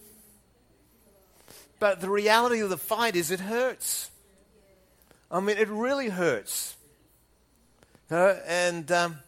But 1.78 2.02
the 2.02 2.10
reality 2.10 2.60
of 2.60 2.68
the 2.68 2.76
fight 2.76 3.16
is 3.16 3.30
it 3.30 3.40
hurts. 3.40 4.10
I 5.30 5.40
mean, 5.40 5.58
it 5.58 5.68
really 5.68 6.08
hurts. 6.08 6.76
Uh, 8.10 8.36
and, 8.46 8.90
um, 8.90 9.18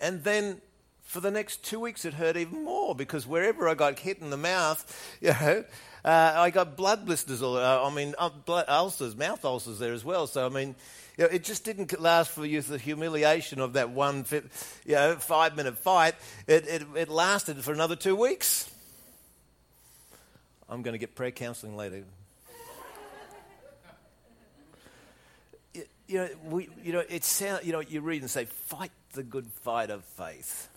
and 0.00 0.22
then 0.22 0.60
for 1.02 1.20
the 1.20 1.30
next 1.30 1.64
two 1.64 1.80
weeks, 1.80 2.04
it 2.04 2.14
hurt 2.14 2.36
even 2.36 2.64
more 2.64 2.94
because 2.94 3.26
wherever 3.26 3.68
I 3.68 3.74
got 3.74 3.98
hit 3.98 4.18
in 4.20 4.30
the 4.30 4.36
mouth, 4.36 5.16
you 5.20 5.30
know, 5.30 5.64
uh, 6.04 6.32
I 6.36 6.50
got 6.50 6.76
blood 6.76 7.06
blisters, 7.06 7.42
all, 7.42 7.56
uh, 7.56 7.88
I 7.88 7.94
mean, 7.94 8.14
uh, 8.18 8.28
blood 8.28 8.66
ulcers, 8.68 9.16
mouth 9.16 9.44
ulcers 9.44 9.78
there 9.78 9.92
as 9.92 10.04
well. 10.04 10.26
So, 10.26 10.46
I 10.46 10.48
mean, 10.48 10.74
you 11.18 11.24
know, 11.24 11.30
it 11.30 11.44
just 11.44 11.64
didn't 11.64 12.00
last 12.00 12.30
for 12.30 12.46
you 12.46 12.60
the 12.62 12.78
humiliation 12.78 13.60
of 13.60 13.74
that 13.74 13.90
one 13.90 14.24
you 14.32 14.94
know, 14.94 15.16
five 15.16 15.56
minute 15.56 15.76
fight. 15.78 16.14
It, 16.46 16.66
it, 16.66 16.82
it 16.96 17.08
lasted 17.08 17.62
for 17.62 17.72
another 17.72 17.96
two 17.96 18.16
weeks. 18.16 18.70
I'm 20.68 20.82
going 20.82 20.94
to 20.94 20.98
get 20.98 21.14
prayer 21.14 21.32
counseling 21.32 21.76
later. 21.76 22.04
You 26.12 26.18
know, 26.18 26.28
we, 26.50 26.68
you 26.84 26.92
know, 26.92 27.02
it 27.08 27.24
sound, 27.24 27.64
you 27.64 27.72
know, 27.72 27.80
you 27.80 28.02
read 28.02 28.20
and 28.20 28.30
say, 28.30 28.44
fight 28.44 28.92
the 29.14 29.22
good 29.22 29.46
fight 29.62 29.88
of 29.88 30.04
faith. 30.04 30.68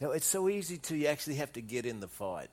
You 0.00 0.06
know, 0.06 0.12
it's 0.14 0.26
so 0.26 0.48
easy 0.48 0.78
to 0.78 0.96
you 0.96 1.08
actually 1.08 1.36
have 1.36 1.52
to 1.52 1.60
get 1.60 1.84
in 1.84 2.00
the 2.00 2.08
fight. 2.08 2.48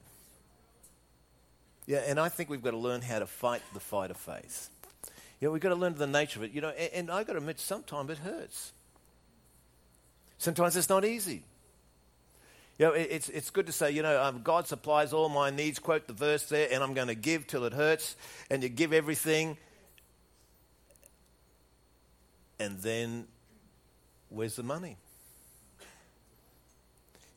Yeah, 1.88 2.00
and 2.08 2.20
I 2.20 2.28
think 2.28 2.50
we've 2.50 2.64
got 2.64 2.72
to 2.72 2.78
learn 2.78 3.02
how 3.02 3.20
to 3.20 3.26
fight 3.26 3.62
the 3.74 3.80
fight 3.80 4.12
of 4.12 4.18
faith. 4.18 4.70
You 5.40 5.48
know, 5.48 5.52
we've 5.54 5.62
got 5.62 5.70
to 5.70 5.76
learn 5.76 5.96
the 5.96 6.08
nature 6.08 6.40
of 6.40 6.44
it. 6.44 6.52
You 6.52 6.60
know, 6.60 6.70
and, 6.70 6.90
and 6.94 7.12
I've 7.12 7.26
got 7.26 7.34
to 7.34 7.40
admit, 7.40 7.60
sometimes 7.62 8.10
it 8.10 8.18
hurts. 8.18 8.74
Sometimes 10.38 10.76
it's 10.76 10.90
not 10.90 11.06
easy. 11.06 11.44
You 12.78 12.88
know, 12.88 12.92
it, 12.92 13.08
it's, 13.12 13.30
it's 13.30 13.50
good 13.50 13.68
to 13.68 13.72
say, 13.72 13.92
you 13.92 14.02
know, 14.02 14.22
um, 14.22 14.42
God 14.44 14.68
supplies 14.68 15.14
all 15.14 15.30
my 15.30 15.52
needs, 15.52 15.80
quote 15.80 16.08
the 16.08 16.14
verse 16.14 16.50
there, 16.50 16.68
and 16.70 16.84
I'm 16.84 16.94
going 16.94 17.08
to 17.08 17.16
give 17.16 17.48
till 17.48 17.64
it 17.64 17.72
hurts, 17.72 18.18
and 18.50 18.62
you 18.62 18.68
give 18.68 18.92
everything, 18.92 19.56
and 22.60 22.80
then 22.80 23.28
where's 24.30 24.56
the 24.56 24.64
money? 24.64 24.98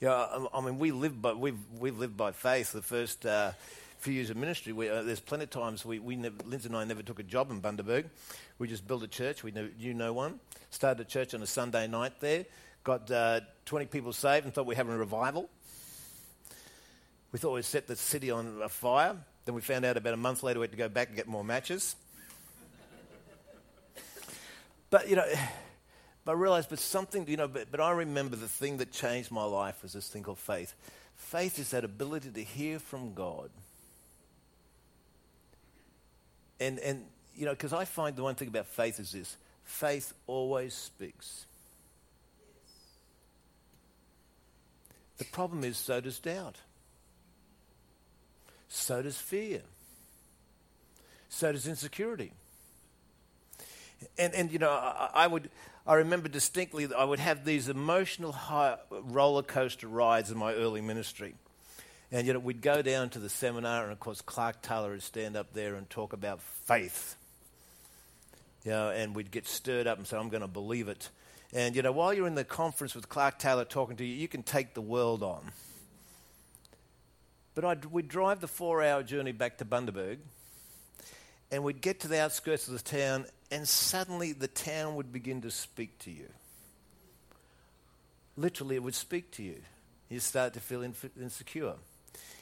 Yeah, 0.00 0.26
I 0.54 0.60
mean, 0.60 0.78
we 0.78 0.92
live 0.92 1.20
by 1.20 1.32
we've 1.32 1.58
we've 1.78 1.98
lived 1.98 2.16
by 2.16 2.30
faith. 2.30 2.72
The 2.72 2.82
first 2.82 3.26
uh, 3.26 3.52
few 3.98 4.12
years 4.12 4.30
of 4.30 4.36
ministry, 4.36 4.72
we, 4.72 4.88
uh, 4.88 5.02
there's 5.02 5.20
plenty 5.20 5.44
of 5.44 5.50
times 5.50 5.84
we, 5.84 5.98
we 5.98 6.14
never, 6.14 6.36
Lindsay 6.46 6.68
and 6.68 6.76
I 6.76 6.84
never 6.84 7.02
took 7.02 7.18
a 7.18 7.24
job 7.24 7.50
in 7.50 7.60
Bundaberg. 7.60 8.04
We 8.58 8.68
just 8.68 8.86
built 8.86 9.02
a 9.02 9.08
church. 9.08 9.42
We 9.42 9.50
knew, 9.50 9.70
knew 9.78 9.94
no 9.94 10.12
one. 10.12 10.38
Started 10.70 11.00
a 11.00 11.04
church 11.04 11.34
on 11.34 11.42
a 11.42 11.46
Sunday 11.46 11.88
night 11.88 12.20
there. 12.20 12.46
Got 12.84 13.10
uh, 13.10 13.40
20 13.66 13.86
people 13.86 14.12
saved 14.12 14.44
and 14.44 14.54
thought 14.54 14.66
we 14.66 14.72
were 14.72 14.76
having 14.76 14.94
a 14.94 14.98
revival. 14.98 15.48
We 17.32 17.38
thought 17.38 17.54
we'd 17.54 17.64
set 17.64 17.86
the 17.86 17.96
city 17.96 18.30
on 18.30 18.68
fire. 18.68 19.16
Then 19.44 19.54
we 19.54 19.60
found 19.62 19.84
out 19.84 19.96
about 19.96 20.14
a 20.14 20.18
month 20.18 20.42
later 20.42 20.60
we 20.60 20.64
had 20.64 20.72
to 20.72 20.78
go 20.78 20.88
back 20.88 21.08
and 21.08 21.16
get 21.16 21.26
more 21.26 21.44
matches. 21.44 21.96
But, 24.90 25.08
you 25.08 25.16
know, 25.16 25.26
but 26.24 26.32
I 26.32 26.34
realized, 26.34 26.70
but 26.70 26.78
something, 26.78 27.26
you 27.28 27.36
know, 27.36 27.48
but, 27.48 27.70
but 27.70 27.80
I 27.80 27.90
remember 27.90 28.36
the 28.36 28.48
thing 28.48 28.78
that 28.78 28.92
changed 28.92 29.30
my 29.30 29.44
life 29.44 29.82
was 29.82 29.92
this 29.92 30.08
thing 30.08 30.22
called 30.22 30.38
faith. 30.38 30.74
Faith 31.16 31.58
is 31.58 31.70
that 31.70 31.84
ability 31.84 32.30
to 32.30 32.42
hear 32.42 32.78
from 32.78 33.14
God. 33.14 33.50
And, 36.60 36.78
and 36.80 37.04
you 37.36 37.44
know, 37.44 37.52
because 37.52 37.72
I 37.72 37.84
find 37.84 38.16
the 38.16 38.22
one 38.22 38.34
thing 38.34 38.48
about 38.48 38.66
faith 38.66 38.98
is 38.98 39.12
this 39.12 39.36
faith 39.64 40.12
always 40.26 40.74
speaks. 40.74 41.44
The 45.18 45.24
problem 45.24 45.64
is, 45.64 45.76
so 45.76 46.00
does 46.00 46.18
doubt. 46.20 46.56
So 48.68 49.02
does 49.02 49.18
fear. 49.18 49.62
So 51.28 51.52
does 51.52 51.66
insecurity. 51.66 52.32
And, 54.18 54.34
and 54.34 54.52
you 54.52 54.58
know, 54.58 54.70
I, 54.70 55.10
I 55.14 55.26
would, 55.26 55.50
I 55.86 55.94
remember 55.94 56.28
distinctly 56.28 56.86
that 56.86 56.96
I 56.96 57.04
would 57.04 57.18
have 57.18 57.44
these 57.44 57.68
emotional 57.68 58.32
high, 58.32 58.76
roller 58.90 59.42
coaster 59.42 59.88
rides 59.88 60.30
in 60.30 60.38
my 60.38 60.54
early 60.54 60.80
ministry. 60.80 61.34
And 62.10 62.26
you 62.26 62.32
know, 62.32 62.38
we'd 62.38 62.62
go 62.62 62.82
down 62.82 63.10
to 63.10 63.18
the 63.18 63.28
seminar, 63.28 63.84
and 63.84 63.92
of 63.92 64.00
course, 64.00 64.20
Clark 64.20 64.62
Taylor 64.62 64.90
would 64.90 65.02
stand 65.02 65.36
up 65.36 65.52
there 65.52 65.74
and 65.74 65.88
talk 65.90 66.12
about 66.12 66.40
faith. 66.40 67.16
You 68.64 68.70
know, 68.72 68.90
and 68.90 69.14
we'd 69.14 69.30
get 69.30 69.46
stirred 69.46 69.86
up 69.86 69.98
and 69.98 70.06
say, 70.06 70.16
I'm 70.16 70.28
going 70.28 70.42
to 70.42 70.48
believe 70.48 70.88
it. 70.88 71.10
And, 71.52 71.74
you 71.74 71.82
know, 71.82 71.92
while 71.92 72.12
you're 72.12 72.26
in 72.26 72.34
the 72.34 72.44
conference 72.44 72.94
with 72.94 73.08
Clark 73.08 73.38
Taylor 73.38 73.64
talking 73.64 73.96
to 73.96 74.04
you, 74.04 74.14
you 74.14 74.28
can 74.28 74.42
take 74.42 74.74
the 74.74 74.82
world 74.82 75.22
on. 75.22 75.40
But 77.54 77.64
I'd, 77.64 77.84
we'd 77.86 78.08
drive 78.08 78.40
the 78.40 78.48
four 78.48 78.82
hour 78.82 79.02
journey 79.02 79.32
back 79.32 79.58
to 79.58 79.64
Bundaberg, 79.64 80.18
and 81.50 81.64
we'd 81.64 81.80
get 81.80 82.00
to 82.00 82.08
the 82.08 82.20
outskirts 82.20 82.68
of 82.68 82.74
the 82.74 82.80
town, 82.80 83.26
and 83.50 83.66
suddenly 83.66 84.32
the 84.32 84.48
town 84.48 84.96
would 84.96 85.12
begin 85.12 85.42
to 85.42 85.50
speak 85.50 85.98
to 86.00 86.10
you. 86.10 86.28
Literally, 88.36 88.76
it 88.76 88.82
would 88.82 88.94
speak 88.94 89.30
to 89.32 89.42
you. 89.42 89.62
You 90.08 90.20
start 90.20 90.54
to 90.54 90.60
feel 90.60 90.82
insecure 90.82 91.74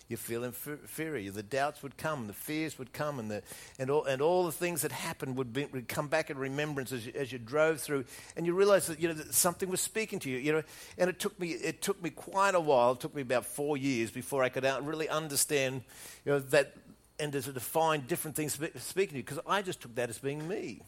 you 0.09 0.17
feel 0.17 0.45
inferior. 0.45 1.31
The 1.33 1.43
doubts 1.43 1.83
would 1.83 1.97
come, 1.97 2.29
the 2.29 2.33
fears 2.33 2.79
would 2.79 2.93
come, 2.93 3.19
and, 3.19 3.31
the, 3.31 3.43
and, 3.79 3.91
all, 3.91 4.05
and 4.05 4.23
all 4.23 4.45
the 4.45 4.53
things 4.53 4.83
that 4.83 4.93
happened 4.93 5.37
would, 5.37 5.53
be, 5.53 5.65
would 5.65 5.89
come 5.89 6.07
back 6.07 6.31
in 6.31 6.39
remembrance 6.39 6.93
as 6.93 7.07
you, 7.07 7.13
as 7.17 7.33
you 7.33 7.39
drove 7.39 7.81
through. 7.81 8.05
And 8.37 8.47
you 8.47 8.55
realize 8.55 8.87
that, 8.87 9.01
you 9.01 9.09
know, 9.09 9.15
that 9.15 9.35
something 9.35 9.69
was 9.69 9.81
speaking 9.81 10.21
to 10.21 10.31
you. 10.31 10.39
you 10.39 10.53
know, 10.53 10.63
and 10.97 11.11
it 11.11 11.19
took, 11.19 11.39
me, 11.41 11.51
it 11.51 11.83
took 11.83 12.01
me 12.03 12.11
quite 12.11 12.55
a 12.55 12.61
while. 12.61 12.93
It 12.93 13.01
took 13.01 13.15
me 13.15 13.23
about 13.23 13.47
four 13.47 13.77
years 13.77 14.11
before 14.11 14.45
I 14.45 14.49
could 14.49 14.65
out, 14.65 14.87
really 14.87 15.09
understand 15.09 15.83
you 16.25 16.33
know, 16.33 16.39
that 16.39 16.75
and 17.19 17.33
to 17.33 17.41
define 17.41 18.03
different 18.07 18.37
things 18.37 18.59
speaking 18.79 19.13
to 19.13 19.17
you 19.17 19.23
because 19.23 19.41
I 19.47 19.63
just 19.63 19.81
took 19.81 19.95
that 19.95 20.11
as 20.11 20.19
being 20.19 20.47
me. 20.47 20.83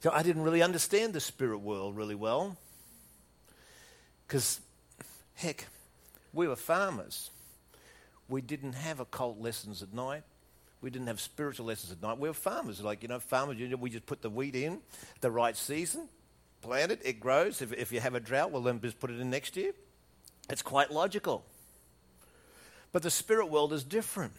So 0.00 0.10
I 0.10 0.22
didn't 0.22 0.42
really 0.42 0.62
understand 0.62 1.12
the 1.12 1.20
spirit 1.20 1.58
world 1.58 1.96
really 1.96 2.14
well 2.14 2.56
because, 4.26 4.60
heck, 5.34 5.66
we 6.32 6.48
were 6.48 6.56
farmers. 6.56 7.30
We 8.28 8.40
didn't 8.40 8.72
have 8.72 8.98
occult 8.98 9.38
lessons 9.38 9.82
at 9.82 9.92
night. 9.92 10.22
We 10.80 10.90
didn't 10.90 11.06
have 11.06 11.20
spiritual 11.20 11.66
lessons 11.66 11.92
at 11.92 12.02
night. 12.02 12.18
We 12.18 12.28
were 12.28 12.34
farmers. 12.34 12.80
Like, 12.80 13.02
you 13.02 13.08
know, 13.08 13.20
farmers, 13.20 13.58
you 13.58 13.68
know, 13.68 13.76
we 13.76 13.90
just 13.90 14.06
put 14.06 14.22
the 14.22 14.30
wheat 14.30 14.56
in 14.56 14.78
the 15.20 15.30
right 15.30 15.56
season, 15.56 16.08
plant 16.62 16.90
it, 16.90 17.00
it 17.04 17.20
grows. 17.20 17.62
If, 17.62 17.72
if 17.72 17.92
you 17.92 18.00
have 18.00 18.16
a 18.16 18.20
drought, 18.20 18.50
well, 18.50 18.62
then 18.62 18.80
just 18.80 18.98
put 18.98 19.10
it 19.10 19.20
in 19.20 19.30
next 19.30 19.56
year. 19.56 19.72
It's 20.50 20.62
quite 20.62 20.90
logical. 20.90 21.44
But 22.92 23.02
the 23.02 23.10
spirit 23.10 23.46
world 23.46 23.72
is 23.72 23.84
different. 23.84 24.34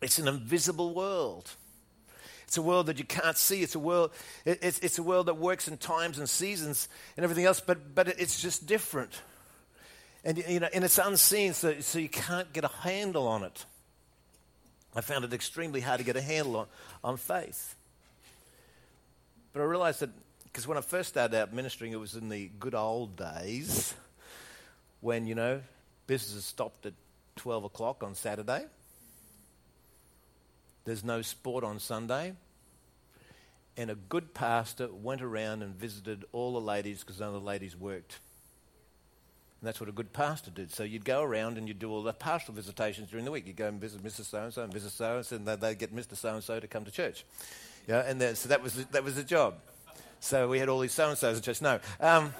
It's 0.00 0.18
an 0.18 0.26
invisible 0.26 0.94
world. 0.94 1.50
It's 2.46 2.56
a 2.56 2.62
world 2.62 2.86
that 2.86 2.98
you 2.98 3.04
can't 3.04 3.36
see. 3.36 3.62
It's 3.62 3.74
a 3.74 3.78
world, 3.78 4.12
it's, 4.44 4.78
it's 4.78 4.98
a 4.98 5.02
world 5.02 5.26
that 5.26 5.34
works 5.34 5.68
in 5.68 5.76
times 5.76 6.18
and 6.18 6.28
seasons 6.28 6.88
and 7.16 7.24
everything 7.24 7.44
else, 7.44 7.60
but, 7.60 7.94
but 7.94 8.08
it's 8.08 8.40
just 8.40 8.66
different. 8.66 9.20
And, 10.24 10.38
you 10.48 10.60
know, 10.60 10.68
and 10.72 10.84
it's 10.84 10.98
unseen, 10.98 11.54
so, 11.54 11.80
so 11.80 11.98
you 11.98 12.08
can't 12.08 12.52
get 12.52 12.64
a 12.64 12.68
handle 12.68 13.26
on 13.28 13.42
it. 13.42 13.64
I 14.94 15.00
found 15.00 15.24
it 15.24 15.32
extremely 15.32 15.80
hard 15.80 15.98
to 15.98 16.04
get 16.04 16.16
a 16.16 16.22
handle 16.22 16.56
on, 16.56 16.66
on 17.04 17.16
faith. 17.16 17.74
But 19.52 19.60
I 19.60 19.64
realized 19.64 20.00
that, 20.00 20.10
because 20.44 20.66
when 20.66 20.78
I 20.78 20.80
first 20.80 21.10
started 21.10 21.36
out 21.36 21.52
ministering, 21.52 21.92
it 21.92 22.00
was 22.00 22.14
in 22.14 22.28
the 22.28 22.50
good 22.58 22.74
old 22.74 23.16
days 23.16 23.94
when, 25.00 25.26
you 25.26 25.34
know, 25.34 25.60
businesses 26.06 26.44
stopped 26.44 26.86
at 26.86 26.94
12 27.36 27.64
o'clock 27.64 28.02
on 28.02 28.14
Saturday. 28.14 28.64
There's 30.84 31.04
no 31.04 31.22
sport 31.22 31.64
on 31.64 31.78
Sunday. 31.78 32.34
And 33.76 33.90
a 33.90 33.94
good 33.94 34.32
pastor 34.32 34.88
went 34.90 35.20
around 35.20 35.62
and 35.62 35.74
visited 35.74 36.24
all 36.32 36.54
the 36.54 36.60
ladies 36.60 37.00
because 37.00 37.20
none 37.20 37.34
of 37.34 37.42
the 37.42 37.46
ladies 37.46 37.76
worked. 37.76 38.18
And 39.60 39.68
that's 39.68 39.80
what 39.80 39.88
a 39.88 39.92
good 39.92 40.12
pastor 40.12 40.50
did. 40.50 40.72
So 40.72 40.82
you'd 40.82 41.04
go 41.04 41.22
around 41.22 41.58
and 41.58 41.68
you'd 41.68 41.78
do 41.78 41.90
all 41.90 42.02
the 42.02 42.12
pastoral 42.12 42.54
visitations 42.54 43.10
during 43.10 43.24
the 43.24 43.30
week. 43.30 43.46
You'd 43.46 43.56
go 43.56 43.68
and 43.68 43.80
visit 43.80 44.02
Mrs. 44.02 44.26
So 44.26 44.44
and 44.44 44.52
so 44.52 44.62
and 44.62 44.72
visit 44.72 44.92
so 44.92 45.16
and 45.16 45.26
so, 45.26 45.36
and 45.36 45.46
they'd 45.46 45.78
get 45.78 45.94
Mr. 45.94 46.16
So 46.16 46.34
and 46.34 46.42
so 46.42 46.58
to 46.58 46.66
come 46.66 46.84
to 46.84 46.90
church. 46.90 47.24
Yeah, 47.86 48.00
and 48.00 48.36
so 48.36 48.48
that 48.48 48.62
was, 48.62 48.74
that 48.86 49.04
was 49.04 49.16
the 49.16 49.24
job. 49.24 49.56
So 50.20 50.48
we 50.48 50.58
had 50.58 50.68
all 50.68 50.80
these 50.80 50.92
so 50.92 51.08
and 51.08 51.18
so's 51.18 51.38
at 51.38 51.44
church. 51.44 51.60
No. 51.60 51.78
Um, 52.00 52.34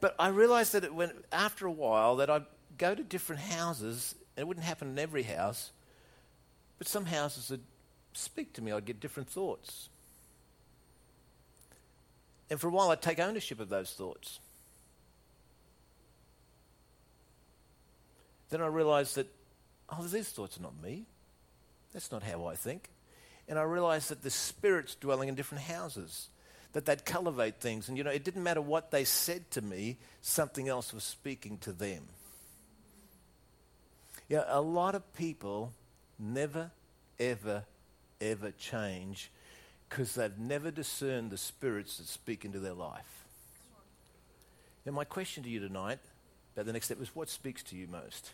but 0.00 0.14
I 0.18 0.28
realized 0.28 0.72
that 0.72 0.94
when, 0.94 1.12
after 1.32 1.66
a 1.66 1.72
while 1.72 2.16
that 2.16 2.30
I'd 2.30 2.46
go 2.78 2.94
to 2.94 3.02
different 3.02 3.42
houses, 3.42 4.14
and 4.36 4.42
it 4.42 4.48
wouldn't 4.48 4.66
happen 4.66 4.88
in 4.88 4.98
every 4.98 5.22
house, 5.22 5.72
but 6.78 6.88
some 6.88 7.04
houses 7.04 7.50
would 7.50 7.62
speak 8.14 8.52
to 8.54 8.62
me. 8.62 8.72
I'd 8.72 8.86
get 8.86 9.00
different 9.00 9.28
thoughts. 9.28 9.88
And 12.48 12.60
for 12.60 12.68
a 12.68 12.70
while, 12.70 12.90
I'd 12.90 13.02
take 13.02 13.20
ownership 13.20 13.60
of 13.60 13.68
those 13.68 13.92
thoughts. 13.92 14.40
Then 18.48 18.60
I 18.60 18.66
realized 18.66 19.14
that, 19.14 19.28
oh, 19.88 20.02
these 20.02 20.28
thoughts 20.30 20.58
are 20.58 20.62
not 20.62 20.80
me. 20.82 21.04
That's 21.92 22.10
not 22.10 22.22
how 22.22 22.46
I 22.46 22.56
think. 22.56 22.88
And 23.48 23.58
I 23.58 23.62
realized 23.62 24.10
that 24.10 24.22
the 24.22 24.30
spirits 24.30 24.94
dwelling 24.96 25.28
in 25.28 25.34
different 25.34 25.64
houses, 25.64 26.28
that 26.72 26.86
they'd 26.86 27.04
cultivate 27.04 27.60
things. 27.60 27.88
And, 27.88 27.98
you 27.98 28.04
know, 28.04 28.10
it 28.10 28.24
didn't 28.24 28.42
matter 28.42 28.60
what 28.60 28.90
they 28.90 29.04
said 29.04 29.50
to 29.52 29.62
me, 29.62 29.98
something 30.20 30.68
else 30.68 30.92
was 30.92 31.04
speaking 31.04 31.58
to 31.58 31.72
them. 31.72 32.02
Yeah, 34.28 34.44
a 34.46 34.60
lot 34.60 34.94
of 34.94 35.12
people 35.14 35.72
never, 36.18 36.70
ever, 37.18 37.64
ever 38.20 38.52
change 38.52 39.30
because 39.88 40.14
they've 40.14 40.38
never 40.38 40.70
discerned 40.70 41.30
the 41.30 41.36
spirits 41.36 41.98
that 41.98 42.06
speak 42.06 42.44
into 42.44 42.60
their 42.60 42.74
life. 42.74 43.24
Now, 44.86 44.92
my 44.92 45.04
question 45.04 45.42
to 45.42 45.50
you 45.50 45.58
tonight 45.58 45.98
about 46.54 46.66
the 46.66 46.72
next 46.72 46.86
step 46.86 47.00
is 47.02 47.14
what 47.14 47.28
speaks 47.28 47.62
to 47.64 47.76
you 47.76 47.88
most? 47.88 48.30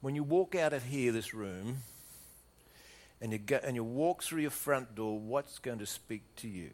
When 0.00 0.14
you 0.14 0.22
walk 0.22 0.54
out 0.54 0.72
of 0.72 0.84
here, 0.84 1.12
this 1.12 1.34
room, 1.34 1.78
and 3.20 3.32
you, 3.32 3.38
go, 3.38 3.58
and 3.62 3.76
you 3.76 3.84
walk 3.84 4.22
through 4.22 4.42
your 4.42 4.50
front 4.50 4.94
door, 4.94 5.18
what's 5.18 5.58
going 5.58 5.78
to 5.78 5.86
speak 5.86 6.22
to 6.36 6.48
you? 6.48 6.70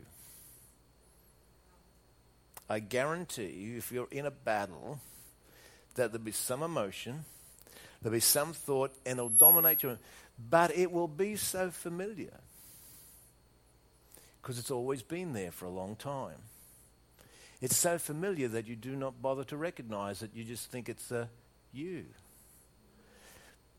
I 2.68 2.78
guarantee 2.78 3.50
you, 3.50 3.78
if 3.78 3.90
you're 3.90 4.08
in 4.10 4.26
a 4.26 4.30
battle, 4.30 5.00
that 5.94 6.12
there'll 6.12 6.24
be 6.24 6.32
some 6.32 6.62
emotion, 6.62 7.24
there'll 8.00 8.14
be 8.14 8.20
some 8.20 8.52
thought, 8.52 8.92
and 9.04 9.18
it'll 9.18 9.28
dominate 9.28 9.82
you. 9.82 9.98
But 10.48 10.76
it 10.76 10.90
will 10.90 11.08
be 11.08 11.36
so 11.36 11.70
familiar 11.70 12.38
because 14.40 14.58
it's 14.58 14.70
always 14.70 15.02
been 15.02 15.32
there 15.32 15.50
for 15.50 15.66
a 15.66 15.70
long 15.70 15.96
time. 15.96 16.38
It's 17.60 17.76
so 17.76 17.98
familiar 17.98 18.48
that 18.48 18.66
you 18.66 18.74
do 18.74 18.96
not 18.96 19.20
bother 19.20 19.44
to 19.44 19.56
recognize 19.56 20.22
it. 20.22 20.30
You 20.34 20.44
just 20.44 20.70
think 20.70 20.88
it's 20.88 21.10
a 21.10 21.28
you. 21.72 22.06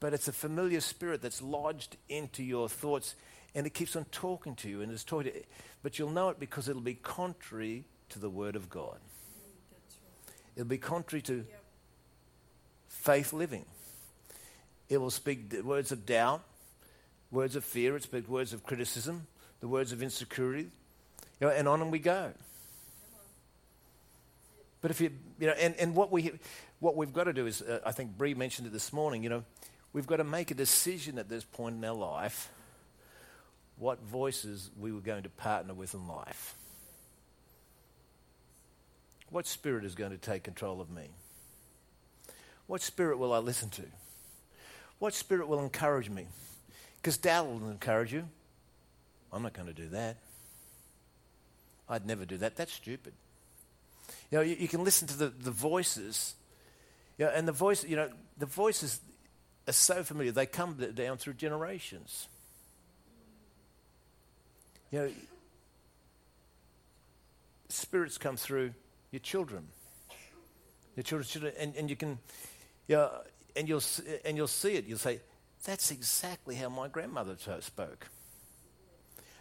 But 0.02 0.14
it's 0.14 0.28
a 0.28 0.34
familiar 0.34 0.82
spirit 0.82 1.22
that's 1.22 1.42
lodged 1.42 1.96
into 2.10 2.44
your 2.44 2.68
thoughts 2.68 3.16
and 3.54 3.68
it 3.68 3.74
keeps 3.74 3.96
on 3.96 4.06
talking 4.06 4.56
to 4.56 4.70
you 4.70 4.82
and 4.82 4.92
it's 4.92 5.04
talking 5.04 5.32
to 5.32 5.38
you. 5.38 5.44
But 5.84 6.00
you'll 6.00 6.10
know 6.10 6.30
it 6.30 6.40
because 6.40 6.68
it'll 6.68 6.82
be 6.82 6.96
contrary 6.96 7.86
to 8.10 8.20
the 8.20 8.30
Word 8.30 8.56
of 8.56 8.70
God. 8.70 8.98
It'll 10.56 10.68
be 10.68 10.80
contrary 10.80 11.22
to 11.24 11.46
faith 12.88 13.32
living. 13.32 13.66
It 14.90 14.98
will 14.98 15.12
speak 15.12 15.54
words 15.64 15.92
of 15.92 16.06
doubt, 16.06 16.42
words 17.30 17.56
of 17.56 17.64
fear, 17.64 17.96
it 17.96 18.04
speaks 18.04 18.28
words 18.28 18.54
of 18.54 18.64
criticism, 18.64 19.28
the 19.60 19.68
words 19.68 19.92
of 19.92 20.02
insecurity, 20.02 20.64
you 21.40 21.48
know, 21.48 21.50
and 21.50 21.68
on 21.68 21.82
and 21.82 21.92
we 21.92 22.00
go. 22.00 22.34
But 24.82 24.90
if 24.90 25.00
you, 25.00 25.12
you 25.40 25.48
know, 25.48 25.54
and, 25.54 25.76
and 25.76 25.96
what, 25.96 26.12
we, 26.12 26.32
what 26.80 26.96
we've 26.98 27.14
got 27.14 27.26
to 27.26 27.34
do 27.34 27.46
is, 27.46 27.62
uh, 27.62 27.80
I 27.86 27.92
think 27.92 28.18
Bree 28.18 28.34
mentioned 28.34 28.68
it 28.68 28.74
this 28.74 28.92
morning, 28.92 29.24
you 29.24 29.30
know, 29.30 29.44
we've 29.94 30.08
got 30.08 30.18
to 30.18 30.24
make 30.24 30.52
a 30.52 30.56
decision 30.56 31.18
at 31.18 31.30
this 31.30 31.44
point 31.44 31.76
in 31.76 31.86
our 31.86 31.96
life 31.96 32.52
what 33.78 34.02
voices 34.04 34.70
we 34.80 34.92
were 34.92 35.02
going 35.02 35.24
to 35.24 35.30
partner 35.30 35.74
with 35.74 35.94
in 35.94 36.08
life. 36.08 36.56
What 39.32 39.48
spirit 39.48 39.86
is 39.86 39.96
going 39.96 40.12
to 40.12 40.18
take 40.18 40.44
control 40.44 40.82
of 40.82 40.90
me? 40.92 41.10
What 42.68 42.82
spirit 42.82 43.18
will 43.18 43.34
I 43.34 43.40
listen 43.40 43.70
to? 43.72 43.84
What 45.00 45.14
spirit 45.14 45.48
will 45.48 45.64
encourage 45.64 46.10
me? 46.10 46.28
Because 47.02 47.18
doubt 47.18 47.48
will 47.48 47.70
encourage 47.70 48.14
you. 48.14 48.28
I'm 49.34 49.42
not 49.42 49.54
going 49.54 49.68
to 49.68 49.74
do 49.74 49.88
that. 49.90 50.18
I'd 51.90 52.06
never 52.06 52.26
do 52.26 52.38
that. 52.38 52.56
That's 52.56 52.72
stupid. 52.72 53.14
You 54.30 54.38
know, 54.38 54.42
you, 54.44 54.56
you 54.60 54.68
can 54.68 54.84
listen 54.84 55.08
to 55.08 55.18
the, 55.18 55.30
the 55.30 55.52
voices, 55.52 56.36
you 57.18 57.26
know, 57.26 57.32
and 57.32 57.48
the 57.48 57.52
voice, 57.52 57.84
you 57.84 57.96
know, 57.96 58.10
the 58.38 58.46
voices 58.46 59.00
are 59.68 59.74
so 59.74 60.04
familiar. 60.04 60.32
They 60.32 60.46
come 60.46 60.76
down 60.94 61.18
through 61.18 61.34
generations. 61.34 62.28
You 64.92 65.00
know, 65.00 65.12
spirits 67.70 68.18
come 68.18 68.38
through 68.38 68.74
your 69.12 69.20
children, 69.20 69.68
your 70.96 71.04
children's 71.04 71.30
children, 71.30 71.54
and, 71.58 71.76
and 71.76 71.90
you 71.90 71.96
can, 71.96 72.18
you 72.88 72.96
know, 72.98 73.12
and 73.56 73.68
you'll 73.68 73.84
and 74.26 74.36
you'll 74.36 74.48
see 74.48 74.74
it. 74.74 74.86
You'll 74.86 74.98
say, 74.98 75.22
"That's 75.66 75.92
exactly 75.92 76.56
how 76.56 76.70
my 76.70 76.88
grandmother 76.88 77.38
spoke." 77.62 78.08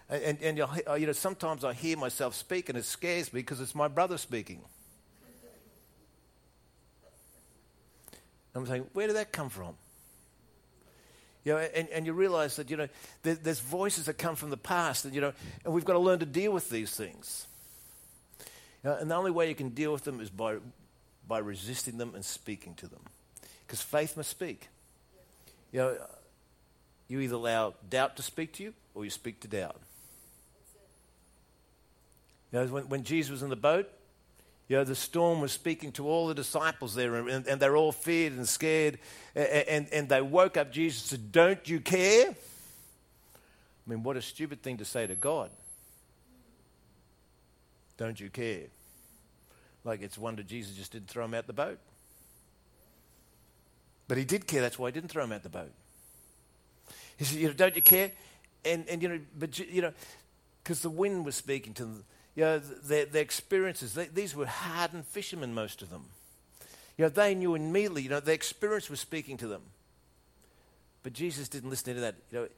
And, 0.09 0.39
and 0.43 0.61
uh, 0.61 0.95
you 0.95 1.07
know, 1.07 1.13
sometimes 1.13 1.65
I 1.65 1.73
hear 1.73 1.97
myself 1.97 2.35
speak 2.35 2.69
and 2.69 2.77
it 2.77 2.85
scares 2.85 3.33
me 3.33 3.41
because 3.41 3.61
it's 3.61 3.77
my 3.77 3.87
brother 3.87 4.19
speaking. 4.19 4.61
I'm 8.55 8.67
saying, 8.67 8.87
where 8.93 9.07
did 9.07 9.15
that 9.15 9.33
come 9.33 9.49
from? 9.49 9.77
You 11.51 11.57
know, 11.57 11.63
and, 11.75 11.89
and 11.89 12.07
you 12.07 12.13
realize 12.13 12.55
that, 12.57 12.71
you 12.71 12.77
know, 12.77 12.87
there, 13.25 13.35
there's 13.35 13.59
voices 13.59 14.05
that 14.05 14.19
come 14.19 14.37
from 14.37 14.51
the 14.51 14.57
past, 14.57 15.05
and, 15.05 15.13
you 15.13 15.21
know, 15.21 15.33
and 15.65 15.75
we've 15.75 15.85
got 15.85 15.95
to 15.95 15.99
learn 15.99 16.21
to 16.21 16.27
deal 16.27 16.53
with 16.53 16.71
these 16.71 16.93
things. 16.93 17.49
You 18.85 18.91
know, 18.91 18.97
and 18.97 19.11
the 19.11 19.17
only 19.17 19.33
way 19.33 19.49
you 19.49 19.57
can 19.57 19.71
deal 19.71 19.93
with 19.93 20.05
them 20.05 20.21
is 20.21 20.31
by, 20.31 20.59
by 21.27 21.39
resisting 21.39 21.99
them 21.99 22.15
and 22.15 22.25
speaking 22.25 22.75
to 22.75 22.87
them. 22.87 23.01
Because 23.67 23.83
faith 23.83 24.17
must 24.17 24.31
speak. 24.31 24.69
You 25.73 25.81
know, 25.81 25.97
you 27.09 27.19
either 27.19 27.35
allow 27.35 27.75
doubt 27.89 28.17
to 28.19 28.23
speak 28.23 28.53
to 28.53 28.63
you 28.63 28.73
or 28.95 29.03
you 29.03 29.11
speak 29.11 29.41
to 29.41 29.49
doubt. 29.49 29.81
You 32.53 32.61
know, 32.61 32.67
when, 32.67 32.89
when 32.89 33.03
Jesus 33.03 33.33
was 33.33 33.43
in 33.43 33.51
the 33.51 33.57
boat, 33.57 33.91
you 34.71 34.77
know, 34.77 34.85
the 34.85 34.95
storm 34.95 35.41
was 35.41 35.51
speaking 35.51 35.91
to 35.91 36.07
all 36.07 36.29
the 36.29 36.35
disciples 36.35 36.95
there, 36.95 37.17
and, 37.17 37.45
and 37.45 37.61
they're 37.61 37.77
all 37.77 37.91
feared 37.91 38.35
and 38.35 38.49
scared. 38.49 39.01
And, 39.35 39.47
and, 39.47 39.89
and 39.93 40.09
they 40.09 40.23
woke 40.23 40.57
up 40.57 40.71
Jesus 40.71 41.03
and 41.03 41.19
said, 41.19 41.33
Don't 41.33 41.69
you 41.69 41.81
care? 41.81 42.29
I 42.31 43.91
mean, 43.91 44.05
what 44.05 44.17
a 44.17 44.23
stupid 44.23 44.63
thing 44.63 44.77
to 44.77 44.85
say 44.85 45.09
to 45.09 45.17
God. 45.17 45.51
Don't 47.97 48.21
you 48.21 48.31
care? 48.31 48.67
Like 49.83 50.03
it's 50.03 50.17
wonder 50.17 50.45
Jesus 50.45 50.77
just 50.77 50.93
didn't 50.93 51.09
throw 51.09 51.25
him 51.25 51.35
out 51.35 51.49
the 51.49 51.53
boat. 51.53 51.81
But 54.07 54.19
he 54.19 54.25
did 54.25 54.47
care, 54.47 54.61
that's 54.61 54.79
why 54.79 54.87
he 54.87 54.93
didn't 54.93 55.11
throw 55.11 55.25
him 55.25 55.33
out 55.33 55.43
the 55.43 55.49
boat. 55.49 55.73
He 57.17 57.25
said, 57.25 57.39
you 57.41 57.49
know, 57.49 57.55
don't 57.55 57.75
you 57.75 57.83
care? 57.83 58.13
And, 58.65 58.89
and 58.89 59.03
you 59.03 59.09
know, 59.09 59.21
but, 59.37 59.59
you 59.59 59.83
know, 59.83 59.93
because 60.63 60.81
the 60.81 60.91
wind 60.91 61.25
was 61.25 61.35
speaking 61.35 61.75
to 61.75 61.85
them 61.85 62.05
you 62.35 62.45
know, 62.45 62.59
their, 62.59 63.07
their 63.07 63.23
experiences, 63.23 63.95
they, 63.95 64.07
these 64.07 64.35
were 64.35 64.47
hardened 64.47 65.07
fishermen, 65.07 65.55
most 65.55 65.83
of 65.83 65.91
them. 65.91 66.05
You 66.97 67.05
know, 67.05 67.09
they 67.09 67.35
knew 67.35 67.55
immediately, 67.55 68.03
you 68.03 68.11
know, 68.11 68.21
their 68.21 68.35
experience 68.35 68.91
was 68.91 69.01
speaking 69.01 69.37
to 69.39 69.49
them. 69.49 69.63
But 71.03 71.13
Jesus 71.13 71.49
didn't 71.49 71.71
listen 71.71 71.95
to 71.95 72.01
that. 72.01 72.17
You 72.31 72.39
know, 72.39 72.49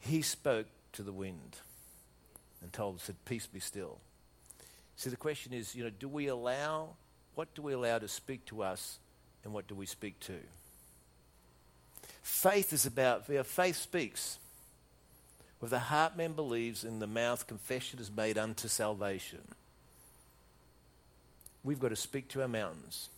he 0.00 0.22
spoke 0.22 0.66
to 0.92 1.02
the 1.02 1.12
wind 1.12 1.56
and 2.62 2.72
told, 2.72 3.00
said, 3.00 3.16
peace 3.24 3.46
be 3.46 3.60
still. 3.60 3.98
See, 4.96 5.10
the 5.10 5.16
question 5.16 5.52
is, 5.52 5.74
you 5.74 5.84
know, 5.84 5.90
do 5.90 6.08
we 6.08 6.28
allow, 6.28 6.90
what 7.34 7.52
do 7.54 7.62
we 7.62 7.72
allow 7.72 7.98
to 7.98 8.08
speak 8.08 8.44
to 8.46 8.62
us 8.62 8.98
and 9.42 9.52
what 9.52 9.66
do 9.66 9.74
we 9.74 9.86
speak 9.86 10.20
to? 10.20 10.34
Faith 12.22 12.72
is 12.72 12.86
about, 12.86 13.24
you 13.28 13.36
know, 13.36 13.42
faith 13.42 13.76
speaks. 13.76 14.38
With 15.62 15.70
the 15.70 15.78
heart 15.78 16.16
man 16.16 16.32
believes, 16.32 16.82
in 16.82 16.98
the 16.98 17.06
mouth 17.06 17.46
confession 17.46 18.00
is 18.00 18.10
made 18.10 18.36
unto 18.36 18.66
salvation. 18.66 19.38
We've 21.62 21.78
got 21.78 21.90
to 21.90 21.96
speak 21.96 22.26
to 22.30 22.42
our 22.42 22.48
mountains. 22.48 23.08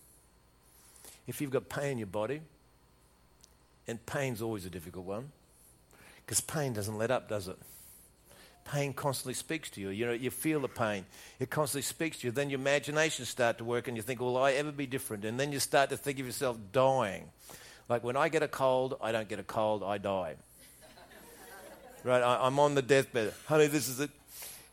If 1.27 1.41
you've 1.41 1.51
got 1.51 1.71
pain 1.71 1.93
in 1.93 1.99
your 1.99 2.07
body, 2.07 2.43
and 3.89 4.05
pain's 4.05 4.43
always 4.43 4.67
a 4.67 4.71
difficult 4.71 5.07
one, 5.07 5.33
because 6.19 6.43
pain 6.43 6.75
doesn't 6.75 6.99
let 6.99 7.11
up, 7.11 7.31
does 7.31 7.49
it? 7.49 7.57
Pain 8.67 8.93
constantly 8.93 9.33
speaks 9.33 9.71
to 9.71 9.81
you. 9.81 9.89
You 9.89 10.05
know, 10.05 10.13
you 10.13 10.31
feel 10.31 10.61
the 10.61 10.69
pain. 10.69 11.07
It 11.41 11.49
constantly 11.49 11.83
speaks 11.83 12.19
to 12.19 12.27
you. 12.27 12.31
Then 12.31 12.51
your 12.51 12.61
imagination 12.61 13.25
start 13.25 13.57
to 13.57 13.65
work, 13.65 13.89
and 13.89 13.97
you 13.97 14.03
think, 14.03 14.21
"Will 14.21 14.37
I 14.37 14.53
ever 14.53 14.71
be 14.71 14.87
different?" 14.87 15.25
And 15.25 15.41
then 15.41 15.51
you 15.51 15.61
start 15.61 15.89
to 15.91 15.97
think 15.97 16.19
of 16.19 16.27
yourself 16.27 16.59
dying. 16.73 17.31
Like 17.89 18.05
when 18.05 18.19
I 18.19 18.29
get 18.29 18.43
a 18.43 18.49
cold, 18.49 18.99
I 19.01 19.13
don't 19.13 19.31
get 19.31 19.39
a 19.39 19.45
cold, 19.45 19.83
I 19.83 19.97
die. 19.97 20.37
Right, 22.05 22.21
I, 22.21 22.47
am 22.47 22.59
on 22.59 22.75
the 22.75 22.83
deathbed. 22.83 23.33
Honey, 23.47 23.67
this 23.67 23.89
is 23.89 23.99
it. 23.99 24.11